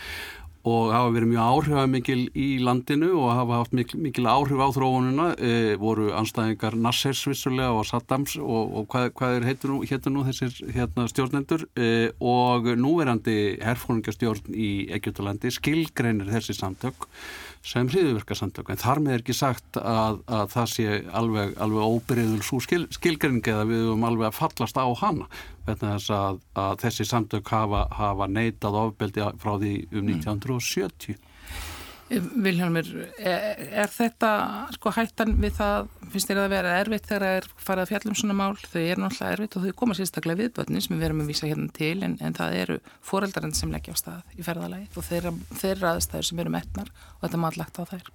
og 0.62 0.92
hafa 0.94 1.10
verið 1.10 1.32
mjög 1.32 1.48
áhrifamikil 1.56 2.20
í 2.38 2.48
landinu 2.62 3.10
og 3.18 3.32
hafa 3.34 3.58
haft 3.58 3.72
mikil, 3.74 3.98
mikil 4.04 4.28
áhrif 4.30 4.60
á 4.62 4.68
þróununa, 4.76 5.28
e, 5.34 5.74
voru 5.82 6.12
anstæðingar 6.14 6.76
Nassers 6.78 7.24
vissulega 7.26 7.74
og 7.74 7.86
Saddams 7.88 8.36
og, 8.38 8.76
og 8.78 8.86
hvað, 8.92 9.08
hvað 9.18 9.38
er 9.40 9.48
heitur 9.50 9.74
nú, 9.74 9.80
nú 10.14 10.26
þessir 10.30 10.54
hérna, 10.76 11.08
stjórnendur? 11.10 11.66
E, 11.74 12.12
og 12.22 12.70
núverandi 12.78 13.56
herfóringastjórn 13.58 14.54
í 14.54 14.72
Egyptalandi 14.94 15.50
skilgreinir 15.50 16.30
þessi 16.30 16.54
samtök 16.54 17.10
sem 17.62 17.86
hriðuverkarsamtök 17.86 18.72
en 18.72 18.80
þar 18.80 19.00
með 19.02 19.14
er 19.14 19.22
ekki 19.22 19.36
sagt 19.38 19.78
að, 19.78 20.18
að 20.26 20.48
það 20.50 20.70
sé 20.72 20.86
alveg, 21.14 21.52
alveg 21.62 21.92
óbyrðul 21.96 22.40
svo 22.42 22.58
skil, 22.64 22.86
skilgrinning 22.90 23.46
eða 23.52 23.66
við 23.70 23.84
höfum 23.86 24.06
alveg 24.08 24.28
að 24.28 24.38
fallast 24.40 24.80
á 24.82 24.86
hana 24.98 25.28
þess 25.68 26.10
að, 26.10 26.40
að 26.58 26.72
þessi 26.82 27.06
samtök 27.06 27.52
hafa, 27.54 27.84
hafa 27.94 28.26
neitað 28.26 28.80
ofbeldi 28.80 29.28
frá 29.38 29.52
því 29.62 29.74
um 29.92 30.10
1970 30.10 31.20
Vilhelmur, 32.12 32.88
er, 33.18 33.60
er 33.82 33.92
þetta 33.92 34.30
sko 34.76 34.92
hættan 34.92 35.36
við 35.40 35.54
það, 35.56 35.90
finnst 36.12 36.30
þér 36.30 36.40
að 36.42 36.52
vera 36.52 36.74
erfitt 36.82 37.06
þegar 37.08 37.24
það 37.24 37.36
er 37.38 37.46
farið 37.66 37.84
að 37.84 37.92
fjallum 37.92 38.18
svona 38.20 38.36
mál, 38.36 38.50
þau 38.60 38.80
eru 38.82 39.04
náttúrulega 39.04 39.36
erfitt 39.36 39.56
og 39.56 39.64
þau 39.64 39.76
koma 39.80 39.96
sérstaklega 39.96 40.40
viðbötni 40.42 40.82
sem 40.84 40.96
við 40.96 41.04
verum 41.06 41.22
að 41.24 41.32
vísa 41.32 41.48
hérna 41.48 41.76
til 41.78 41.94
en, 42.04 42.18
en 42.20 42.36
það 42.36 42.58
eru 42.64 42.78
foreldarinn 43.08 43.56
sem 43.56 43.72
leggja 43.72 43.96
á 43.96 44.02
stað 44.02 44.36
í 44.36 44.44
ferðalagi 44.44 44.90
og 44.92 45.08
þeirra, 45.08 45.32
þeirra 45.62 45.94
aðstæður 45.96 46.28
sem 46.28 46.44
eru 46.44 46.54
metnar 46.56 46.92
og 46.92 47.24
þetta 47.24 47.42
maður 47.44 47.62
lagt 47.62 47.80
á 47.80 47.84
þær. 47.94 48.12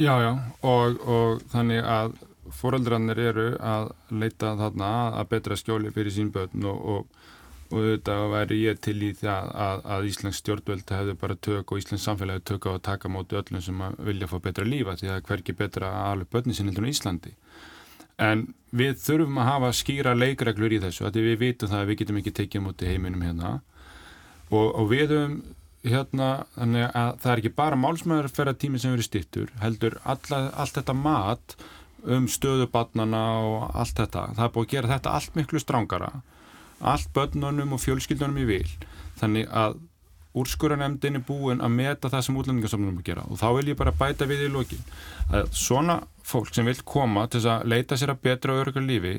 Já, 0.00 0.14
já 0.20 0.32
og, 0.60 1.00
og 1.00 1.42
þannig 1.52 1.80
að 1.84 2.18
foreldrarnir 2.60 3.20
eru 3.30 3.50
að 3.62 3.92
leita 4.12 4.54
þarna 4.58 4.92
að 5.20 5.28
betra 5.34 5.58
skjóli 5.58 5.92
fyrir 5.94 6.14
sín 6.14 6.32
bötn 6.34 6.66
og, 6.68 6.80
og 6.94 7.28
og 7.70 7.78
auðvitað 7.78 8.24
væri 8.32 8.56
ég 8.64 8.78
til 8.82 8.96
í 9.06 9.10
það 9.14 9.50
að, 9.64 9.82
að 9.94 10.06
Íslands 10.10 10.40
stjórnvöld 10.42 10.90
hefðu 10.90 11.12
bara 11.20 11.36
tök 11.46 11.70
og 11.70 11.78
Íslands 11.78 12.06
samfélagi 12.08 12.42
tök 12.50 12.66
á 12.66 12.70
að 12.74 12.80
taka 12.88 13.10
móti 13.12 13.38
öllum 13.38 13.62
sem 13.62 13.84
vilja 14.02 14.28
fá 14.30 14.40
betra 14.42 14.66
lífa 14.66 14.96
því 14.98 15.12
að 15.14 15.20
hverki 15.28 15.54
betra 15.54 15.90
að 15.90 16.08
alveg 16.08 16.32
börni 16.34 16.56
sinni 16.56 16.74
í 16.74 16.90
Íslandi. 16.90 17.34
En 18.20 18.42
við 18.76 18.98
þurfum 19.00 19.38
að 19.40 19.48
hafa 19.48 19.70
skýra 19.78 20.16
leikreglur 20.18 20.74
í 20.74 20.80
þessu 20.82 21.06
að 21.06 21.20
við 21.22 21.38
vitum 21.44 21.70
það 21.70 21.84
að 21.84 21.92
við 21.92 22.00
getum 22.02 22.18
ekki 22.20 22.34
tekið 22.40 22.64
móti 22.66 22.90
heiminum 22.90 23.22
hérna. 23.24 23.52
Og, 24.50 24.66
og 24.74 24.90
við 24.90 25.14
höfum 25.14 25.38
hérna, 25.86 26.30
þannig 26.56 26.88
að 26.90 27.12
það 27.22 27.32
er 27.32 27.42
ekki 27.42 27.54
bara 27.62 27.78
málsmaðurferðartími 27.80 28.82
sem 28.82 28.92
verið 28.96 29.06
stittur 29.06 29.54
heldur 29.62 29.96
alla, 30.02 30.42
allt 30.58 30.76
þetta 30.76 30.96
mat 30.98 31.56
um 32.10 32.26
stöðubannana 32.28 33.22
og 33.46 33.70
allt 33.78 33.96
þetta. 34.02 34.26
Það 34.34 34.44
er 34.44 34.52
búið 34.56 34.66
að 34.66 34.74
gera 34.74 34.92
þetta 34.96 35.14
allt 35.16 35.38
miklu 35.38 35.62
strángara 35.62 36.12
allt 36.80 37.12
börnunum 37.14 37.76
og 37.76 37.82
fjölskyldunum 37.84 38.42
í 38.42 38.48
vil. 38.48 38.66
Þannig 39.20 39.48
að 39.52 39.78
úrskurunemndin 40.40 41.18
er 41.18 41.24
búin 41.26 41.62
að 41.64 41.72
meta 41.74 42.10
það 42.10 42.26
sem 42.26 42.36
útlendingarsamlunum 42.38 43.00
að 43.00 43.08
gera. 43.08 43.24
Og 43.26 43.40
þá 43.40 43.48
vil 43.56 43.72
ég 43.72 43.78
bara 43.80 43.94
bæta 43.98 44.28
við 44.30 44.46
í 44.46 44.52
lokin 44.52 44.84
að 45.30 45.50
svona 45.58 46.00
fólk 46.26 46.52
sem 46.54 46.68
vil 46.68 46.78
koma 46.86 47.26
til 47.30 47.42
að 47.50 47.66
leita 47.70 47.98
sér 47.98 48.14
að 48.14 48.22
betra 48.28 48.54
og 48.54 48.62
öryggur 48.64 48.86
lífi 48.86 49.16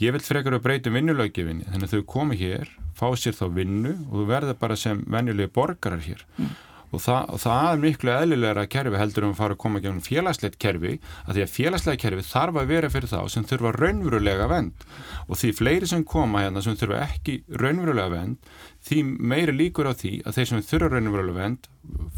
ég 0.00 0.14
vil 0.14 0.22
frekar 0.24 0.56
að 0.56 0.64
breyta 0.64 0.92
vinnulöggefinni 0.94 1.66
þannig 1.68 1.90
að 1.90 1.98
þau 1.98 2.08
komi 2.14 2.38
hér, 2.40 2.70
fá 2.96 3.10
sér 3.18 3.36
þá 3.36 3.44
vinnu 3.58 3.92
og 4.08 4.14
þú 4.22 4.24
verður 4.30 4.58
bara 4.60 4.78
sem 4.78 5.02
venjulegi 5.10 5.52
borgarar 5.52 6.04
hér. 6.06 6.24
Mm 6.38 6.56
og 6.88 7.02
það, 7.04 7.22
og 7.34 7.40
það 7.42 7.68
er 7.70 7.82
miklu 7.82 8.12
eðlilegra 8.14 8.64
kerfi 8.72 9.00
heldur 9.00 9.26
um 9.28 9.34
að 9.34 9.40
fara 9.42 9.56
að 9.56 9.62
koma 9.64 9.82
gegnum 9.84 10.04
félagslegt 10.04 10.58
kerfi 10.62 10.94
að 11.26 11.38
því 11.38 11.44
að 11.44 11.54
félagslega 11.54 12.02
kerfi 12.04 12.26
þarf 12.28 12.60
að 12.62 12.70
vera 12.72 12.90
fyrir 12.92 13.12
þá 13.12 13.18
sem 13.34 13.46
þurfa 13.48 13.72
raunverulega 13.76 14.48
vend 14.50 14.86
og 15.26 15.40
því 15.40 15.52
fleiri 15.58 15.90
sem 15.90 16.04
koma 16.08 16.44
hérna 16.44 16.64
sem 16.64 16.78
þurfa 16.80 17.02
ekki 17.08 17.40
raunverulega 17.60 18.14
vend 18.14 18.52
því 18.88 19.02
meiri 19.34 19.56
líkur 19.56 19.90
á 19.90 19.92
því 19.92 20.14
að 20.24 20.38
þeir 20.38 20.50
sem 20.52 20.64
þurfa 20.70 20.92
raunverulega 20.94 21.42
vend 21.42 21.68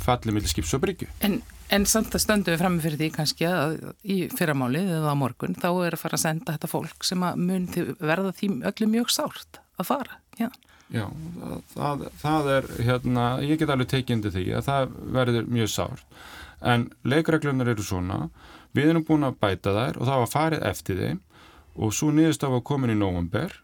falli 0.02 0.34
millir 0.34 0.50
skips 0.50 0.74
og 0.76 0.82
bryggju. 0.84 1.08
En, 1.26 1.40
en 1.74 1.86
samt 1.88 2.14
að 2.14 2.24
stöndu 2.24 2.54
við 2.54 2.62
fram 2.62 2.78
fyrir 2.82 3.00
því 3.00 3.10
kannski 3.14 3.46
að 3.50 3.76
í 4.02 4.22
fyrramálið 4.34 4.94
eða 4.98 5.14
á 5.14 5.16
morgun 5.18 5.58
þá 5.58 5.68
er 5.86 5.96
að 5.96 6.02
fara 6.04 6.18
að 6.18 6.24
senda 6.24 6.56
þetta 6.56 6.70
fólk 6.70 7.06
sem 7.06 7.22
að 7.26 7.42
mun 7.42 7.68
verða 7.98 8.34
því 8.38 8.52
öllum 8.70 8.94
mjög 8.98 9.14
sárt 9.18 9.62
að 9.80 9.90
fara 9.92 10.20
hérna. 10.38 10.66
Já, 10.90 11.06
það, 11.70 12.04
það 12.18 12.52
er, 12.56 12.68
hérna, 12.82 13.24
ég 13.46 13.60
get 13.60 13.70
alveg 13.70 13.90
tekindi 13.92 14.32
því 14.34 14.44
að 14.58 14.66
það 14.66 14.94
verður 15.14 15.50
mjög 15.54 15.68
sárt. 15.70 16.06
En 16.60 16.88
leikreglunar 17.06 17.70
eru 17.70 17.84
svona, 17.86 18.24
við 18.74 18.90
erum 18.92 19.06
búin 19.06 19.26
að 19.28 19.38
bæta 19.40 19.74
þær 19.76 20.00
og 20.00 20.08
það 20.08 20.22
var 20.24 20.32
farið 20.34 20.64
eftir 20.70 20.98
þeim 21.00 21.20
og 21.80 21.94
svo 21.94 22.10
niðurst 22.14 22.44
af 22.44 22.56
að 22.58 22.66
komin 22.66 22.92
í 22.92 22.98
nógumber 22.98 23.54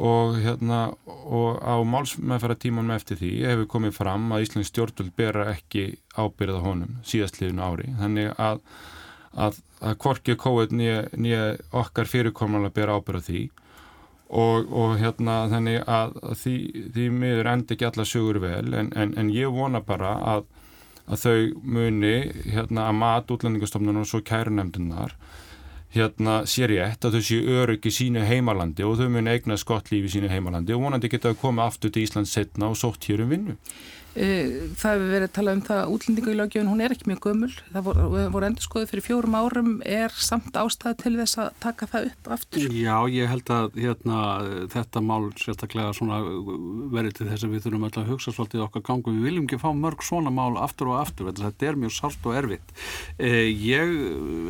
og 0.00 0.36
hérna 0.40 0.82
og 1.06 1.58
á 1.64 1.80
málsmeðfæra 1.82 2.56
tímanum 2.60 2.94
eftir 2.94 3.18
því 3.20 3.32
hefur 3.48 3.70
komið 3.74 3.96
fram 3.96 4.28
að 4.32 4.44
Íslands 4.44 4.70
stjórnvöld 4.70 5.10
bera 5.16 5.48
ekki 5.54 5.86
ábyrða 6.14 6.60
honum 6.64 7.00
síðastliðinu 7.08 7.64
ári. 7.64 7.88
Þannig 7.98 8.30
að, 8.36 8.60
að, 9.34 9.58
að 9.80 9.98
korkið 10.04 10.38
kóið 10.44 10.76
nýja 10.76 11.42
okkar 11.82 12.08
fyrirkomnalega 12.08 12.76
bera 12.76 13.00
ábyrða 13.00 13.26
því 13.26 13.42
Og, 14.30 14.68
og 14.70 14.92
hérna 15.00 15.48
þannig 15.50 15.80
að 15.90 16.12
því, 16.38 16.54
því 16.94 17.04
miður 17.10 17.48
endi 17.50 17.74
ekki 17.74 17.88
alla 17.88 18.04
sögur 18.06 18.38
vel 18.44 18.76
en, 18.78 18.92
en, 18.94 19.16
en 19.18 19.30
ég 19.34 19.50
vona 19.50 19.80
bara 19.82 20.12
að, 20.36 20.44
að 21.10 21.24
þau 21.24 21.64
muni 21.66 22.12
hérna 22.44 22.84
að 22.86 22.98
mat 23.00 23.32
útlendingastofnun 23.34 23.98
og 24.04 24.06
svo 24.06 24.20
kærunemdunar 24.22 25.16
hérna 25.94 26.44
sér 26.46 26.76
ég 26.76 26.92
eftir 26.92 27.10
að 27.10 27.16
þau 27.18 27.26
séu 27.26 27.56
öryggi 27.58 27.90
sínu 27.94 28.22
heimalandi 28.26 28.86
og 28.86 29.00
þau 29.00 29.08
muni 29.10 29.32
eigna 29.32 29.56
skott 29.58 29.90
lífi 29.90 30.12
sínu 30.14 30.30
heimalandi 30.30 30.76
og 30.76 30.84
vonandi 30.84 31.10
geta 31.10 31.32
að 31.32 31.40
koma 31.42 31.66
aftur 31.66 31.90
til 31.90 32.04
Íslands 32.06 32.34
setna 32.36 32.70
og 32.70 32.78
sótt 32.78 33.08
hér 33.10 33.24
um 33.24 33.34
vinnu. 33.34 33.56
Eh, 34.18 34.72
það 34.74 34.96
hefur 34.96 35.10
verið 35.12 35.28
að 35.28 35.34
tala 35.36 35.52
um 35.54 35.60
það 35.62 35.80
að 35.80 35.90
útlendingu 35.94 36.32
í 36.32 36.38
lögjöfun, 36.38 36.70
hún 36.72 36.80
er 36.82 36.90
ekki 36.90 37.06
mjög 37.06 37.20
gömul. 37.28 37.50
Það 37.70 37.84
voru, 37.86 38.06
voru 38.34 38.46
endur 38.48 38.64
skoðið 38.66 38.90
fyrir 38.90 39.04
fjórum 39.06 39.36
árum. 39.38 39.70
Er 39.86 40.10
samt 40.10 40.56
ástæði 40.58 40.96
til 41.04 41.12
þess 41.20 41.38
að 41.38 41.50
taka 41.62 41.86
það 41.90 42.08
upp 42.10 42.30
aftur? 42.34 42.64
Já, 42.74 42.96
ég 43.06 43.30
held 43.30 43.52
að 43.54 43.78
hérna, 43.78 44.18
þetta 44.74 45.02
mál 45.06 45.30
sérstaklega 45.38 45.92
verið 46.90 47.12
til 47.20 47.28
þess 47.30 47.46
að 47.46 47.54
við 47.54 47.62
þurfum 47.66 47.86
alltaf 47.86 48.02
að 48.02 48.10
hugsa 48.10 48.34
svolítið 48.34 48.64
okkar 48.66 48.82
gangu, 48.90 49.14
við 49.14 49.26
viljum 49.28 49.46
ekki 49.46 49.60
fá 49.62 49.70
mörg 49.78 50.02
svona 50.02 50.34
mál 50.34 50.58
aftur 50.58 50.90
og 50.90 50.98
aftur, 51.04 51.30
þetta 51.30 51.70
er 51.70 51.78
mjög 51.78 51.94
sárt 51.94 52.26
og 52.26 52.34
erfitt. 52.34 52.74
Eh, 53.22 53.46
ég 53.54 53.86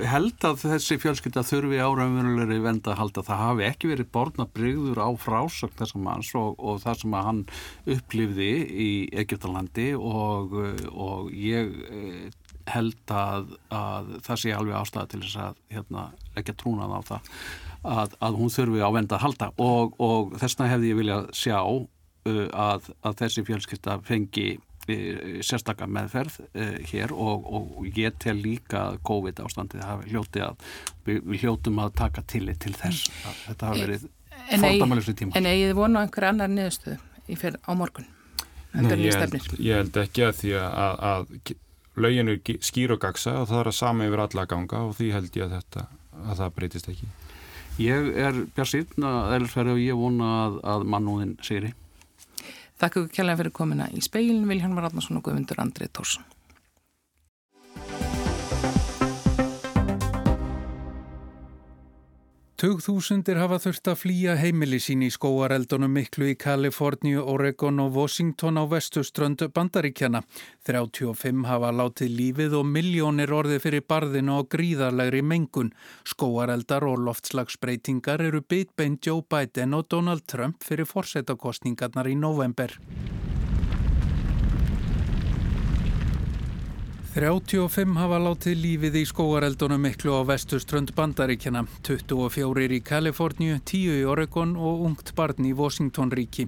held 0.08 0.40
að 0.48 0.64
þessi 0.64 0.96
fjölskylda 1.02 1.44
þurfi 1.44 1.84
áraumverulegri 1.84 2.60
venda 2.64 2.94
að 2.94 3.00
halda. 3.02 3.26
Það 3.28 3.44
hafi 3.44 3.68
ekki 3.68 3.92
verið 3.92 4.08
borna 4.14 4.48
brygður 4.48 5.04
á 5.04 5.08
frásögn 5.20 5.76
þessum 5.76 6.08
manns 9.54 9.82
og, 9.98 10.54
og 10.90 11.32
í 11.32 11.50
ég 11.50 11.74
eh, 11.90 12.30
held 12.70 13.14
að, 13.14 13.54
að 13.74 14.14
það 14.26 14.40
sé 14.42 14.54
alveg 14.54 14.78
ástæða 14.78 15.10
til 15.10 15.22
þess 15.24 15.38
að 15.46 15.60
hérna, 15.74 16.06
leggja 16.36 16.56
trúnað 16.60 16.96
á 16.96 17.00
það 17.08 17.30
að, 17.80 18.16
að 18.20 18.40
hún 18.40 18.52
þurfi 18.52 18.82
á 18.84 18.90
venda 18.94 19.16
að 19.16 19.24
halda 19.24 19.52
og, 19.64 19.94
og 20.02 20.34
þessna 20.40 20.68
hefði 20.70 20.92
ég 20.92 20.98
viljað 21.00 21.30
sjá 21.36 21.58
uh, 21.60 22.48
að, 22.52 22.90
að 23.06 23.16
þessi 23.22 23.46
fjölskylda 23.48 23.96
fengi 24.06 24.46
uh, 24.58 25.40
sérstakka 25.46 25.88
meðferð 25.90 26.38
uh, 26.44 26.78
hér 26.92 27.14
og, 27.16 27.48
og 27.48 27.90
ég 27.96 28.16
tel 28.22 28.36
líka 28.42 28.86
COVID 29.06 29.42
ástandið 29.46 29.84
hafi 29.86 30.12
hljótið 30.12 30.46
að 30.50 30.70
við, 31.08 31.20
við 31.24 31.44
hljótum 31.46 31.82
að 31.86 31.96
taka 32.04 32.26
tillit 32.28 32.62
til 32.62 32.76
þess 32.76 33.10
að 33.24 33.44
þetta 33.48 33.72
hafi 33.72 33.84
verið 33.86 34.08
fordamælusri 34.50 35.18
tíma. 35.18 35.36
En 35.38 35.48
eigið 35.48 35.76
vonu 35.78 36.00
á 36.00 36.02
einhverja 36.04 36.34
annar 36.34 36.52
niðurstöðu 36.52 37.60
á 37.64 37.72
morgun? 37.78 38.08
Nei, 38.70 38.92
ég 39.02 39.16
held, 39.18 39.36
ég 39.58 39.80
held 39.80 39.96
ekki 39.98 40.24
að 40.28 40.36
því 40.40 40.52
að, 40.62 41.00
að 41.10 41.54
lögin 42.00 42.30
er 42.30 42.60
skýr 42.62 42.94
og 42.94 43.00
gagsa 43.02 43.40
og 43.40 43.48
það 43.50 43.62
er 43.62 43.70
að 43.72 43.78
sama 43.80 44.06
yfir 44.06 44.22
alla 44.24 44.46
ganga 44.50 44.84
og 44.86 44.94
því 44.98 45.10
held 45.16 45.38
ég 45.40 45.48
að 45.48 45.56
þetta 45.58 45.86
að 46.20 46.42
það 46.42 46.54
breytist 46.58 46.90
ekki. 46.92 47.08
Ég 47.80 48.10
er 48.20 48.42
að 48.60 49.32
eðlisverði 49.34 49.74
og 49.74 49.80
ég 49.82 49.98
vona 49.98 50.32
að, 50.44 50.58
að 50.74 50.86
mannúðin 50.92 51.36
segri. 51.46 51.72
Þakku 52.80 53.06
kjærlega 53.12 53.42
fyrir 53.42 53.56
komina 53.56 53.88
í 53.92 54.02
speilin 54.04 54.46
Viljan 54.48 54.76
Varðnarsson 54.76 55.18
og 55.18 55.26
Guðmundur 55.26 55.60
Andrið 55.60 55.92
Tórsson. 55.96 56.24
Tugþúsundir 62.60 63.38
hafa 63.40 63.56
þurft 63.56 63.88
að 63.88 63.94
flýja 63.96 64.32
heimili 64.36 64.76
sín 64.84 65.00
í 65.00 65.06
skóareldunum 65.08 65.94
miklu 65.96 66.26
í 66.28 66.34
Kaliforníu, 66.36 67.22
Oregon 67.32 67.80
og 67.80 67.94
Washington 67.96 68.60
á 68.60 68.68
vestuströndu 68.68 69.48
bandaríkjana. 69.48 70.20
35 70.68 71.46
hafa 71.48 71.70
látið 71.72 72.12
lífið 72.18 72.58
og 72.58 72.68
miljónir 72.68 73.32
orðið 73.32 73.64
fyrir 73.64 73.86
barðinu 73.88 74.36
og 74.42 74.50
gríðarlegri 74.52 75.24
mengun. 75.24 75.72
Skóareldar 76.04 76.84
og 76.84 77.00
loftslagsbreytingar 77.08 78.20
eru 78.28 78.44
bitbeint 78.44 79.08
Joe 79.08 79.24
Biden 79.24 79.72
og 79.72 79.88
Donald 79.88 80.28
Trump 80.28 80.60
fyrir 80.60 80.84
forsetakostningarnar 80.84 82.12
í 82.12 82.18
november. 82.28 82.76
35 87.10 87.96
hafa 87.98 88.18
látið 88.22 88.60
lífið 88.62 88.96
í 89.00 89.08
skóareldunum 89.10 89.80
miklu 89.82 90.12
á 90.14 90.22
vestuströnd 90.28 90.92
bandaríkjana, 90.94 91.64
24 91.82 92.76
í 92.76 92.78
Kaliforníu, 92.86 93.56
10 93.66 93.96
í 93.96 94.04
Oregon 94.06 94.52
og 94.54 94.84
ungt 94.86 95.10
barn 95.18 95.42
í 95.42 95.50
Washington 95.50 96.14
ríki. 96.14 96.46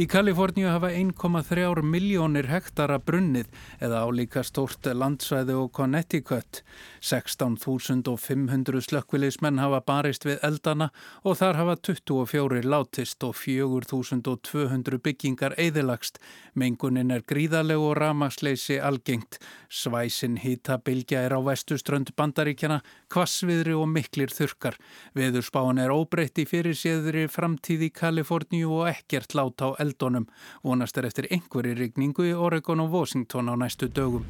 Í 0.00 0.06
Kaliforníu 0.08 0.70
hafa 0.72 0.88
1,3 0.96 1.82
miljónir 1.84 2.46
hektara 2.48 2.96
brunnið 2.96 3.50
eða 3.76 3.98
álíka 4.08 4.40
stórt 4.40 4.86
landsvæði 4.88 5.52
og 5.60 5.66
Connecticut. 5.76 6.62
16.500 7.04 8.80
slökkvilismenn 8.86 9.60
hafa 9.60 9.82
barist 9.84 10.24
við 10.24 10.38
eldana 10.48 10.88
og 11.28 11.36
þar 11.42 11.58
hafa 11.60 11.74
24 11.90 12.62
látist 12.64 13.26
og 13.28 13.36
4.200 13.36 15.02
byggingar 15.04 15.58
eðilagst. 15.60 16.16
Mengunin 16.56 17.12
er 17.12 17.26
gríðaleg 17.28 17.76
og 17.76 17.98
ramasleysi 18.00 18.80
algengt. 18.80 19.42
Svæsin 19.68 20.40
hýtabilgja 20.40 21.26
er 21.26 21.36
á 21.36 21.40
vestuströnd 21.44 22.14
bandaríkjana, 22.16 22.80
kvassviðri 23.12 23.76
og 23.76 23.92
miklir 23.92 24.32
þurkar. 24.32 24.80
Veðurspáin 25.12 25.84
er 25.84 25.92
óbreytt 25.92 26.40
í 26.40 26.48
fyrir 26.48 26.80
séðri 26.80 27.28
framtíð 27.28 27.88
í 27.90 27.92
Kaliforníu 28.00 28.72
og 28.80 28.88
ekkert 28.94 29.36
lát 29.36 29.60
á 29.60 29.81
eldunum. 29.82 30.28
Vonast 30.64 30.98
er 30.98 31.10
eftir 31.10 31.30
einhverju 31.30 31.78
rigningu 31.78 32.28
í 32.30 32.36
Oregon 32.36 32.86
og 32.86 32.94
Washington 32.96 33.52
á 33.52 33.54
næstu 33.58 33.90
dögum. 33.92 34.24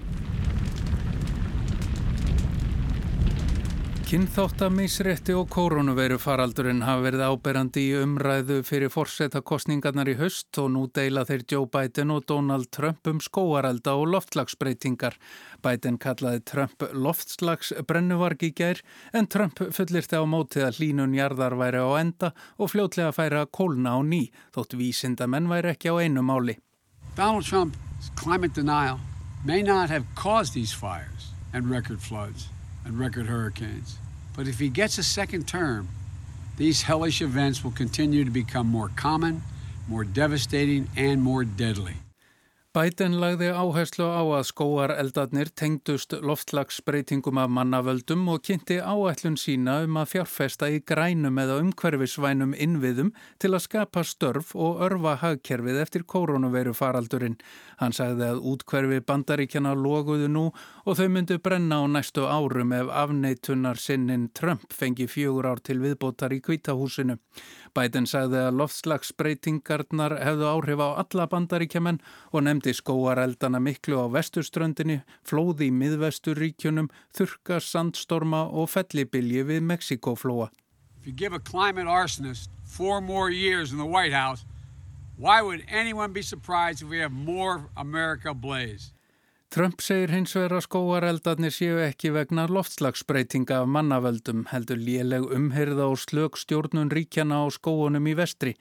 Kynþáttamisrétti 4.12 5.32
og 5.32 5.46
koronaviru 5.48 6.18
faraldurinn 6.20 6.82
hafa 6.84 7.00
verið 7.06 7.22
áberandi 7.32 7.80
í 7.80 7.92
umræðu 7.96 8.58
fyrir 8.68 8.92
fórsetakostningarnar 8.92 10.10
í 10.12 10.14
höst 10.18 10.58
og 10.60 10.68
nú 10.74 10.82
deila 10.92 11.22
þeir 11.24 11.46
Joe 11.48 11.70
Biden 11.72 12.12
og 12.12 12.26
Donald 12.28 12.68
Trump 12.76 13.08
um 13.08 13.22
skóarelda 13.24 13.94
og 13.96 14.10
loftslagsbreytingar. 14.12 15.16
Biden 15.64 15.96
kallaði 15.96 16.42
Trump 16.44 16.84
loftslagsbrennuvarg 16.92 18.44
í 18.44 18.52
gær 18.52 18.84
en 19.16 19.30
Trump 19.32 19.64
fullirti 19.78 20.20
á 20.20 20.28
mótið 20.28 20.66
að 20.66 20.82
hlínun 20.82 21.16
jarðar 21.16 21.56
væri 21.56 21.80
á 21.80 21.88
enda 22.04 22.34
og 22.60 22.74
fljótlega 22.74 23.16
færi 23.16 23.40
að 23.40 23.48
kólna 23.56 23.96
á 23.96 24.00
ný 24.04 24.26
þótt 24.52 24.76
vísindamenn 24.76 25.48
væri 25.48 25.72
ekki 25.72 25.88
á 25.88 26.04
einu 26.04 26.20
máli. 26.20 26.58
Donald 27.16 27.48
Trump's 27.48 28.12
climate 28.12 28.52
denial 28.52 29.00
may 29.42 29.62
not 29.64 29.88
have 29.88 30.04
caused 30.14 30.52
these 30.52 30.76
fires 30.76 31.32
and 31.54 31.72
record 31.72 32.04
floods 32.04 32.52
and 32.84 33.00
record 33.00 33.24
hurricanes. 33.24 34.01
But 34.34 34.48
if 34.48 34.58
he 34.58 34.68
gets 34.68 34.98
a 34.98 35.02
second 35.02 35.46
term, 35.46 35.88
these 36.56 36.82
hellish 36.82 37.20
events 37.20 37.64
will 37.64 37.70
continue 37.70 38.24
to 38.24 38.30
become 38.30 38.66
more 38.66 38.90
common, 38.96 39.42
more 39.88 40.04
devastating, 40.04 40.88
and 40.96 41.22
more 41.22 41.44
deadly. 41.44 41.96
Biden 42.72 43.18
lagði 43.20 43.50
áherslu 43.52 44.06
á 44.08 44.24
að 44.24 44.46
skóar 44.48 44.94
eldarnir 44.96 45.50
tengdust 45.60 46.14
loftlagsbreytingum 46.24 47.36
af 47.42 47.50
mannavöldum 47.52 48.22
og 48.32 48.46
kynnti 48.48 48.78
áætlun 48.80 49.36
sína 49.36 49.74
um 49.84 49.98
að 50.00 50.14
fjárfesta 50.14 50.70
í 50.72 50.78
grænum 50.80 51.36
eða 51.42 51.58
umhverfisvænum 51.60 52.54
innviðum 52.56 53.10
til 53.44 53.50
að 53.52 53.64
skapa 53.66 54.06
störf 54.08 54.54
og 54.56 54.80
örfa 54.88 55.18
hagkerfið 55.20 55.82
eftir 55.82 56.06
koronaviru 56.08 56.72
faraldurinn. 56.72 57.36
Hann 57.76 57.92
sagði 57.92 58.30
að 58.30 58.40
útkverfi 58.54 59.02
bandaríkjana 59.04 59.74
loguðu 59.76 60.32
nú 60.32 60.46
og 60.86 60.96
þau 60.96 61.10
myndu 61.12 61.42
brenna 61.44 61.82
á 61.84 61.92
næstu 61.92 62.24
árum 62.24 62.72
ef 62.72 62.88
afneitunar 62.88 63.76
sinnin 63.76 64.30
Trump 64.32 64.72
fengi 64.72 65.10
fjögur 65.12 65.50
ár 65.52 65.60
til 65.60 65.76
viðbótar 65.84 66.32
í 66.32 66.40
kvítahúsinu. 66.40 67.20
Biden 67.72 68.04
sagði 68.08 68.40
að 68.46 68.58
loftslagsbreytingarnar 68.60 70.14
hefðu 70.20 70.48
áhrif 70.50 70.82
á 70.84 70.88
alla 71.02 71.24
bandaríkjaman 71.32 72.00
og 72.32 72.44
nefndi 72.44 72.74
skóareldana 72.76 73.60
miklu 73.64 73.96
á 74.04 74.06
vesturströndinni, 74.12 74.98
flóði 75.24 75.70
í 75.70 75.76
miðvesturríkjunum, 75.80 76.90
þurka, 77.16 77.60
sandstorma 77.64 78.44
og 78.48 78.68
fellibilji 78.74 79.46
við 79.48 79.64
Mexikoflóa. 79.70 80.50
If 81.00 81.06
you 81.06 81.12
give 81.12 81.32
a 81.32 81.40
climate 81.40 81.88
arsonist 81.88 82.50
four 82.64 83.00
more 83.00 83.30
years 83.30 83.72
in 83.72 83.78
the 83.78 83.86
White 83.86 84.12
House, 84.12 84.44
why 85.16 85.40
would 85.40 85.64
anyone 85.68 86.12
be 86.12 86.22
surprised 86.22 86.82
if 86.82 86.88
we 86.88 86.98
have 86.98 87.12
more 87.12 87.70
America 87.76 88.34
blaze? 88.34 88.92
Trump 89.52 89.82
segir 89.84 90.08
hins 90.08 90.32
vegar 90.32 90.54
að 90.56 90.62
skóareldarnir 90.64 91.52
séu 91.52 91.74
ekki 91.84 92.08
vegna 92.14 92.46
loftslagsbreytinga 92.48 93.58
af 93.60 93.66
mannavöldum, 93.68 94.46
heldur 94.48 94.78
léleg 94.80 95.26
umherða 95.36 95.90
og 95.92 95.98
slög 96.00 96.38
stjórnun 96.40 96.88
ríkjana 96.88 97.42
á 97.44 97.52
skóunum 97.52 98.08
í 98.08 98.14
vestri. 98.16 98.54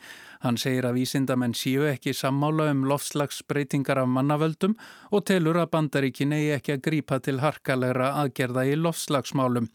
Hann 0.44 0.60
segir 0.60 0.90
að 0.90 0.98
vísindamenn 1.00 1.56
séu 1.56 1.88
ekki 1.88 2.12
sammála 2.12 2.68
um 2.74 2.84
loftslagsbreytingar 2.92 4.04
af 4.04 4.12
mannavöldum 4.18 4.76
og 5.16 5.24
telur 5.32 5.62
að 5.64 5.72
bandaríkin 5.78 6.36
eigi 6.36 6.52
ekki 6.58 6.76
að 6.76 6.84
grípa 6.90 7.22
til 7.24 7.40
harkalegra 7.40 8.12
aðgerða 8.26 8.68
í 8.68 8.76
loftslagsmálum. 8.84 9.72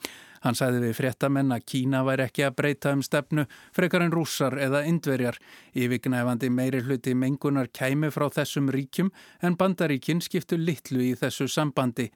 Hann 0.47 0.55
sæði 0.55 0.79
við 0.85 0.93
fréttamenn 1.01 1.51
að 1.51 1.65
Kína 1.67 2.05
væri 2.07 2.23
ekki 2.29 2.45
að 2.47 2.53
breyta 2.61 2.93
um 2.95 3.01
stefnu 3.03 3.45
frekar 3.75 4.05
en 4.05 4.13
rússar 4.15 4.55
eða 4.63 4.85
indverjar. 4.87 5.41
Yfirgnæfandi 5.75 6.51
meiri 6.55 6.85
hluti 6.87 7.17
mengunar 7.19 7.67
kæmi 7.75 8.13
frá 8.15 8.29
þessum 8.31 8.71
ríkjum 8.71 9.11
en 9.43 9.57
bandaríkin 9.59 10.23
skiptu 10.23 10.55
litlu 10.61 11.03
í 11.03 11.17
þessu 11.19 11.49
sambandi. 11.51 12.13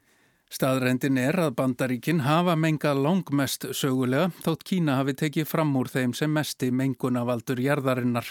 Staðrendin 0.51 1.19
er 1.19 1.40
að 1.43 1.57
bandaríkin 1.59 2.23
hafa 2.23 2.55
mengað 2.55 3.03
langmest 3.03 3.66
sögulega 3.75 4.31
þótt 4.47 4.62
Kína 4.71 5.01
hafi 5.01 5.16
tekið 5.25 5.51
fram 5.51 5.75
úr 5.79 5.90
þeim 5.90 6.14
sem 6.14 6.31
mesti 6.31 6.71
mengunavaldur 6.71 7.59
jarðarinnar. 7.66 8.31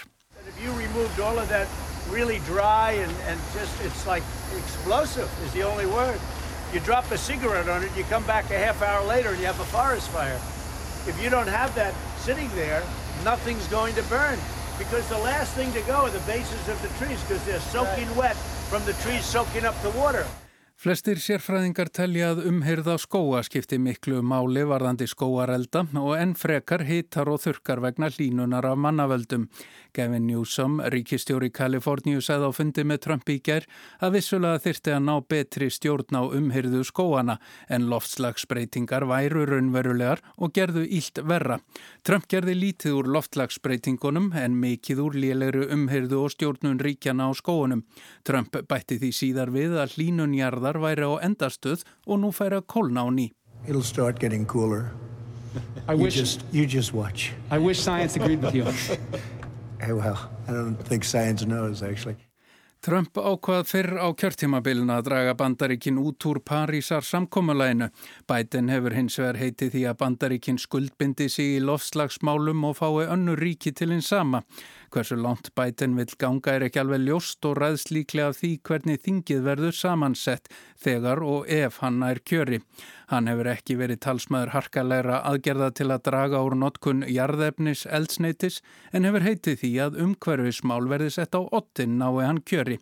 Really 2.10 2.40
and, 2.40 3.14
and 3.30 3.38
just, 3.54 4.06
like 4.08 4.24
explosive 6.74 7.12
is 7.12 7.28
the 7.28 7.36
only 7.36 7.50
word. 7.50 7.60
You 7.60 7.60
drop 7.60 7.64
a 7.64 7.64
cigarette 7.64 7.68
on 7.68 7.82
it, 7.82 7.96
you 7.96 8.04
come 8.04 8.24
back 8.24 8.50
a 8.50 8.58
half 8.58 8.82
hour 8.82 9.06
later 9.06 9.30
and 9.30 9.38
you 9.38 9.46
have 9.46 9.60
a 9.60 9.64
forest 9.64 10.08
fire. 10.10 10.40
If 11.06 11.16
you 11.22 11.30
don't 11.30 11.48
have 11.48 11.74
that 11.74 11.94
sitting 12.18 12.48
there, 12.54 12.82
nothing's 13.24 13.66
going 13.68 13.94
to 13.94 14.02
burn. 14.04 14.38
Because 14.78 15.08
the 15.08 15.18
last 15.18 15.54
thing 15.54 15.72
to 15.72 15.80
go 15.82 16.06
are 16.06 16.10
the 16.10 16.20
bases 16.20 16.68
of 16.68 16.80
the 16.82 16.88
trees 17.04 17.20
because 17.22 17.44
they're 17.44 17.60
soaking 17.60 18.14
wet 18.16 18.36
from 18.36 18.84
the 18.84 18.92
trees 19.04 19.24
soaking 19.24 19.64
up 19.64 19.80
the 19.82 19.90
water. 19.90 20.26
Flestir 20.80 21.18
sérfræðingar 21.20 21.90
telja 21.92 22.30
að 22.32 22.46
umhyrða 22.48 22.94
skóa 23.02 23.42
skipti 23.44 23.76
miklu 23.76 24.22
máli 24.24 24.62
varðandi 24.64 25.04
skóarelda 25.12 25.82
og 26.00 26.14
enn 26.16 26.30
frekar 26.40 26.86
hitar 26.88 27.28
og 27.28 27.42
þurkar 27.42 27.82
vegna 27.84 28.08
hlínunar 28.08 28.64
af 28.64 28.78
mannavöldum. 28.80 29.44
Gavin 29.92 30.24
Newsom, 30.24 30.78
ríkistjóri 30.94 31.50
Kaliforníu, 31.52 32.22
segð 32.24 32.46
á 32.48 32.50
fundi 32.56 32.86
með 32.88 33.02
Trump 33.04 33.28
í 33.28 33.36
ger 33.44 33.66
að 34.00 34.14
vissulega 34.14 34.62
þyrti 34.64 34.94
að 34.94 35.04
ná 35.04 35.12
betri 35.34 35.68
stjórn 35.68 36.16
á 36.16 36.22
umhyrðu 36.38 36.80
skóana 36.88 37.36
en 37.68 37.90
loftslagsbreytingar 37.92 39.04
væru 39.10 39.44
raunverulegar 39.52 40.24
og 40.40 40.56
gerðu 40.56 40.86
ílt 40.88 41.20
verra. 41.28 41.60
Trump 42.08 42.24
gerði 42.32 42.56
lítið 42.56 42.96
úr 43.02 43.12
loftslagsbreytingunum 43.18 44.32
en 44.32 44.56
mikið 44.64 45.04
úr 45.04 45.20
lélegru 45.26 45.68
umhyrðu 45.76 46.24
og 46.24 46.32
stjórnun 46.38 46.80
ríkjana 46.80 47.28
á 47.28 47.36
skóunum. 47.36 47.84
Trump 48.24 48.56
bætti 48.64 48.96
því 48.96 49.14
síðar 49.20 49.52
við 49.52 49.76
að 49.76 49.98
hlínunjarða 49.98 50.69
gráðar 50.70 50.80
væri 50.82 51.06
á 51.06 51.12
endastuð 51.24 51.84
og 52.06 52.20
nú 52.20 52.30
færi 52.32 52.56
að 52.58 52.66
kólna 52.66 53.02
á 53.02 53.08
ný. 53.10 53.30
It'll 53.66 53.82
start 53.82 54.18
getting 54.18 54.46
cooler. 54.46 54.92
I 55.88 55.94
You 55.94 56.04
wish, 56.04 56.14
just, 56.14 56.44
you 56.52 56.66
just 56.66 56.94
watch. 56.94 57.32
I 57.50 57.58
wish 57.58 57.80
science 57.80 58.16
agreed 58.16 58.42
with 58.42 58.54
you. 58.54 58.64
Hey, 59.80 59.94
well, 59.94 60.28
I 60.46 60.52
don't 60.52 60.76
think 60.76 61.04
science 61.04 61.42
knows, 61.46 61.82
actually. 61.82 62.16
Trump 62.84 63.16
ákvað 63.16 63.64
fyrr 63.64 63.96
á 63.96 64.12
kjörtímabilina 64.12 64.98
að 65.00 65.06
draga 65.08 65.32
bandaríkin 65.36 65.96
út 66.00 66.20
úr 66.28 66.42
Parísar 66.44 67.00
samkómulæinu. 67.00 67.88
Biden 68.28 68.68
hefur 68.68 68.92
hins 68.92 69.16
vegar 69.16 69.36
heitið 69.40 69.72
því 69.72 69.82
að 69.88 69.98
bandaríkin 70.00 70.60
skuldbindi 70.60 71.30
sig 71.32 71.56
í 71.56 71.64
lofslagsmálum 71.64 72.64
og 72.68 72.76
fái 72.76 73.08
önnu 73.16 73.38
ríki 73.40 73.72
til 73.72 73.92
hins 73.92 74.12
sama. 74.12 74.42
Hversu 74.90 75.14
langt 75.14 75.52
Biden 75.54 75.92
vil 75.94 76.10
ganga 76.18 76.56
er 76.56 76.64
ekki 76.66 76.80
alveg 76.82 77.04
ljóst 77.04 77.46
og 77.46 77.60
ræðs 77.60 77.84
líklega 77.94 78.32
af 78.32 78.40
því 78.40 78.50
hvernig 78.66 78.98
þingið 79.04 79.44
verður 79.46 79.76
samansett 79.78 80.50
þegar 80.82 81.22
og 81.22 81.46
ef 81.46 81.78
hann 81.84 82.02
er 82.02 82.18
kjöri. 82.26 82.58
Hann 83.12 83.30
hefur 83.30 83.52
ekki 83.52 83.76
verið 83.78 84.00
talsmaður 84.06 84.52
harkalegra 84.56 85.20
aðgerða 85.30 85.70
til 85.78 85.88
að 85.94 86.02
draga 86.10 86.42
úr 86.42 86.58
notkun 86.58 87.06
jarðefnis 87.06 87.84
eldsneitis 87.86 88.58
en 88.90 89.06
hefur 89.06 89.28
heitið 89.28 89.62
því 89.62 89.72
að 89.86 90.02
umhverfismál 90.08 90.82
verði 90.90 91.14
sett 91.20 91.38
á 91.38 91.40
ottin 91.40 91.96
nái 92.02 92.26
hann 92.26 92.42
kjöri. 92.42 92.80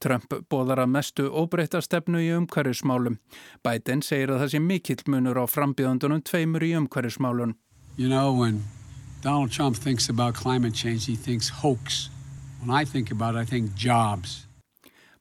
Trump 0.00 0.32
bóðar 0.48 0.86
að 0.86 0.92
mestu 0.96 1.28
óbreyta 1.28 1.84
stefnu 1.84 2.24
í 2.24 2.32
umhverfismálum. 2.40 3.20
Biden 3.60 4.00
segir 4.00 4.32
að 4.32 4.46
það 4.46 4.52
sé 4.56 4.64
mikill 4.64 5.02
munur 5.12 5.44
á 5.44 5.44
frambíðandunum 5.44 6.24
tveimur 6.24 6.64
í 6.64 6.72
umhverfismálun. 6.80 7.58
You 7.96 8.08
know, 8.08 8.32
when 8.32 8.62
Donald 9.22 9.50
Trump 9.52 9.76
thinks 9.76 10.08
about 10.08 10.34
climate 10.34 10.74
change, 10.74 11.04
he 11.04 11.14
thinks 11.14 11.48
hoax. 11.48 12.08
When 12.60 12.70
I 12.70 12.84
think 12.84 13.10
about 13.10 13.34
it, 13.34 13.38
I 13.38 13.44
think 13.44 13.74
jobs. 13.74 14.46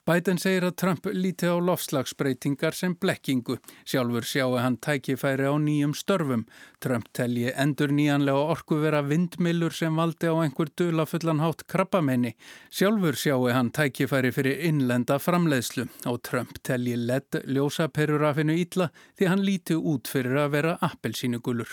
Biden 0.10 0.40
segir 0.42 0.64
að 0.66 0.78
Trump 0.82 1.06
líti 1.14 1.46
á 1.46 1.54
lofslagsbreytingar 1.62 2.74
sem 2.74 2.96
blekkingu. 2.98 3.60
Sjálfur 3.86 4.26
sjáu 4.26 4.56
hann 4.58 4.80
tækifæri 4.82 5.46
á 5.46 5.54
nýjum 5.62 5.92
störfum. 5.94 6.48
Trump 6.82 7.12
telji 7.14 7.52
endur 7.54 7.92
nýjanlega 7.94 8.46
orku 8.56 8.80
vera 8.82 9.04
vindmillur 9.06 9.76
sem 9.76 10.00
valdi 10.00 10.32
á 10.32 10.34
einhver 10.34 10.72
dulafullan 10.74 11.44
hátt 11.44 11.68
krabbamenni. 11.70 12.34
Sjálfur 12.72 13.20
sjáu 13.20 13.52
hann 13.54 13.70
tækifæri 13.70 14.32
fyrir 14.34 14.64
innlenda 14.72 15.20
framleiðslu 15.22 15.86
og 16.10 16.24
Trump 16.24 16.58
telji 16.64 16.96
ledd 16.98 17.44
ljósaperurafinu 17.46 18.58
ítla 18.64 18.90
því 19.20 19.30
hann 19.30 19.46
líti 19.46 19.78
út 19.78 20.10
fyrir 20.10 20.42
að 20.48 20.52
vera 20.58 20.80
appelsínugulur. 20.90 21.70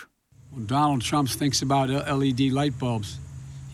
When 0.57 0.65
Donald 0.65 1.03
Trump 1.03 1.29
thinks 1.29 1.61
about 1.61 1.91
LED 1.91 2.51
light 2.51 2.79
bulbs, 2.79 3.19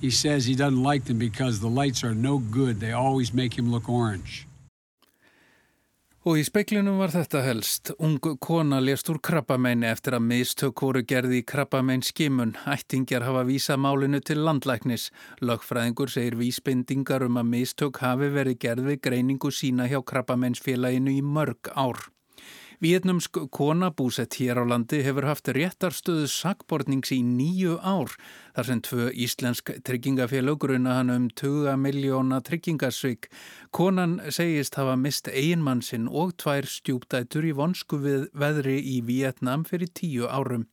he 0.00 0.10
says 0.10 0.44
he 0.44 0.56
doesn't 0.56 0.82
like 0.82 1.04
them 1.04 1.16
because 1.16 1.60
the 1.60 1.68
lights 1.68 2.02
are 2.02 2.12
no 2.12 2.38
good. 2.38 2.80
They 2.80 2.90
always 2.90 3.32
make 3.32 3.56
him 3.56 3.70
look 3.70 3.88
orange. 3.88 4.48
Og 6.22 6.38
í 6.38 6.42
speiklinum 6.46 6.98
var 7.02 7.10
þetta 7.14 7.40
helst. 7.42 7.92
Ung 8.02 8.18
kona 8.18 8.80
lést 8.82 9.08
úr 9.10 9.20
krabbameini 9.22 9.88
eftir 9.90 10.14
að 10.18 10.26
mistök 10.26 10.82
voru 10.82 11.02
gerði 11.06 11.40
í 11.42 11.46
krabbamein 11.46 12.02
skimun. 12.06 12.56
Ættingjar 12.66 13.26
hafa 13.26 13.42
vísað 13.46 13.82
málinu 13.82 14.18
til 14.22 14.42
landlæknis. 14.46 15.08
Lögfræðingur 15.42 16.10
segir 16.10 16.38
vísbendingar 16.38 17.26
um 17.26 17.38
að 17.42 17.50
mistök 17.56 18.02
hafi 18.02 18.30
verið 18.34 18.58
gerði 18.66 18.98
greiningu 19.02 19.54
sína 19.54 19.86
hjá 19.90 19.98
krabbameinsfélaginu 20.02 21.14
í 21.14 21.22
mörg 21.22 21.70
ár. 21.74 22.11
Vietnamsk 22.82 23.36
kona 23.54 23.92
búsett 23.94 24.34
hér 24.40 24.58
á 24.58 24.64
landi 24.66 25.04
hefur 25.06 25.28
haft 25.28 25.46
réttarstöðu 25.54 26.24
sakbornings 26.26 27.12
í 27.14 27.20
nýju 27.22 27.76
ár 27.78 28.10
þar 28.56 28.66
sem 28.66 28.80
tvö 28.82 29.04
íslensk 29.22 29.70
tryggingafélag 29.86 30.58
gruna 30.64 30.96
hann 30.96 31.14
um 31.14 31.28
20 31.30 31.78
miljóna 31.78 32.40
tryggingasvík. 32.42 33.30
Konan 33.70 34.18
segist 34.34 34.74
hafa 34.82 34.98
mist 34.98 35.30
eiginmann 35.30 35.86
sinn 35.86 36.10
og 36.10 36.34
tvær 36.42 36.66
stjúpdætur 36.66 37.46
í 37.46 37.54
vonsku 37.54 38.02
við 38.02 38.26
veðri 38.34 38.80
í 38.82 38.98
Vietnam 39.06 39.62
fyrir 39.62 39.94
tíu 39.94 40.26
árum. 40.26 40.66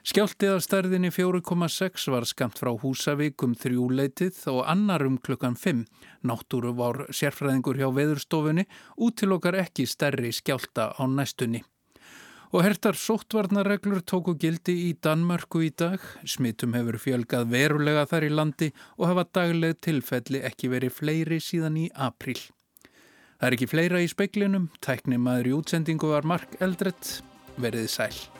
Skjáltið 0.00 0.54
af 0.54 0.62
stærðinni 0.64 1.10
4,6 1.12 2.06
var 2.08 2.24
skamt 2.24 2.56
frá 2.56 2.70
Húsavík 2.72 3.42
um 3.44 3.52
þrjúleitið 3.52 4.38
og 4.48 4.62
annar 4.64 5.04
um 5.04 5.18
klukkan 5.20 5.58
5. 5.60 5.82
Náttúru 6.24 6.72
var 6.78 7.02
sérfræðingur 7.12 7.76
hjá 7.76 7.90
veðurstofunni 7.92 8.64
útilokkar 8.96 9.58
ekki 9.60 9.84
stærri 9.84 10.32
skjálta 10.32 10.94
á 10.96 11.02
næstunni. 11.04 11.60
Og 12.50 12.64
hertar 12.64 12.96
sóttvarnarreglur 12.96 14.00
tóku 14.00 14.34
gildi 14.40 14.88
í 14.88 14.96
Danmörku 14.96 15.60
í 15.68 15.70
dag. 15.70 16.00
Smittum 16.24 16.72
hefur 16.74 16.96
fjölgað 16.98 17.52
verulega 17.52 18.08
þar 18.08 18.26
í 18.26 18.32
landi 18.32 18.72
og 18.96 19.06
hafa 19.12 19.28
dagleg 19.36 19.78
tilfelli 19.84 20.40
ekki 20.48 20.72
verið 20.72 20.96
fleiri 20.96 21.44
síðan 21.44 21.76
í 21.76 21.86
april. 21.94 22.40
Það 23.36 23.46
er 23.52 23.60
ekki 23.60 23.72
fleira 23.76 24.00
í 24.00 24.08
speiklinum. 24.10 24.70
Tækni 24.80 25.20
maður 25.20 25.52
í 25.52 25.56
útsendingu 25.60 26.16
var 26.16 26.24
Mark 26.24 26.56
Eldrett. 26.64 27.18
Verðið 27.60 27.90
sæl. 27.92 28.39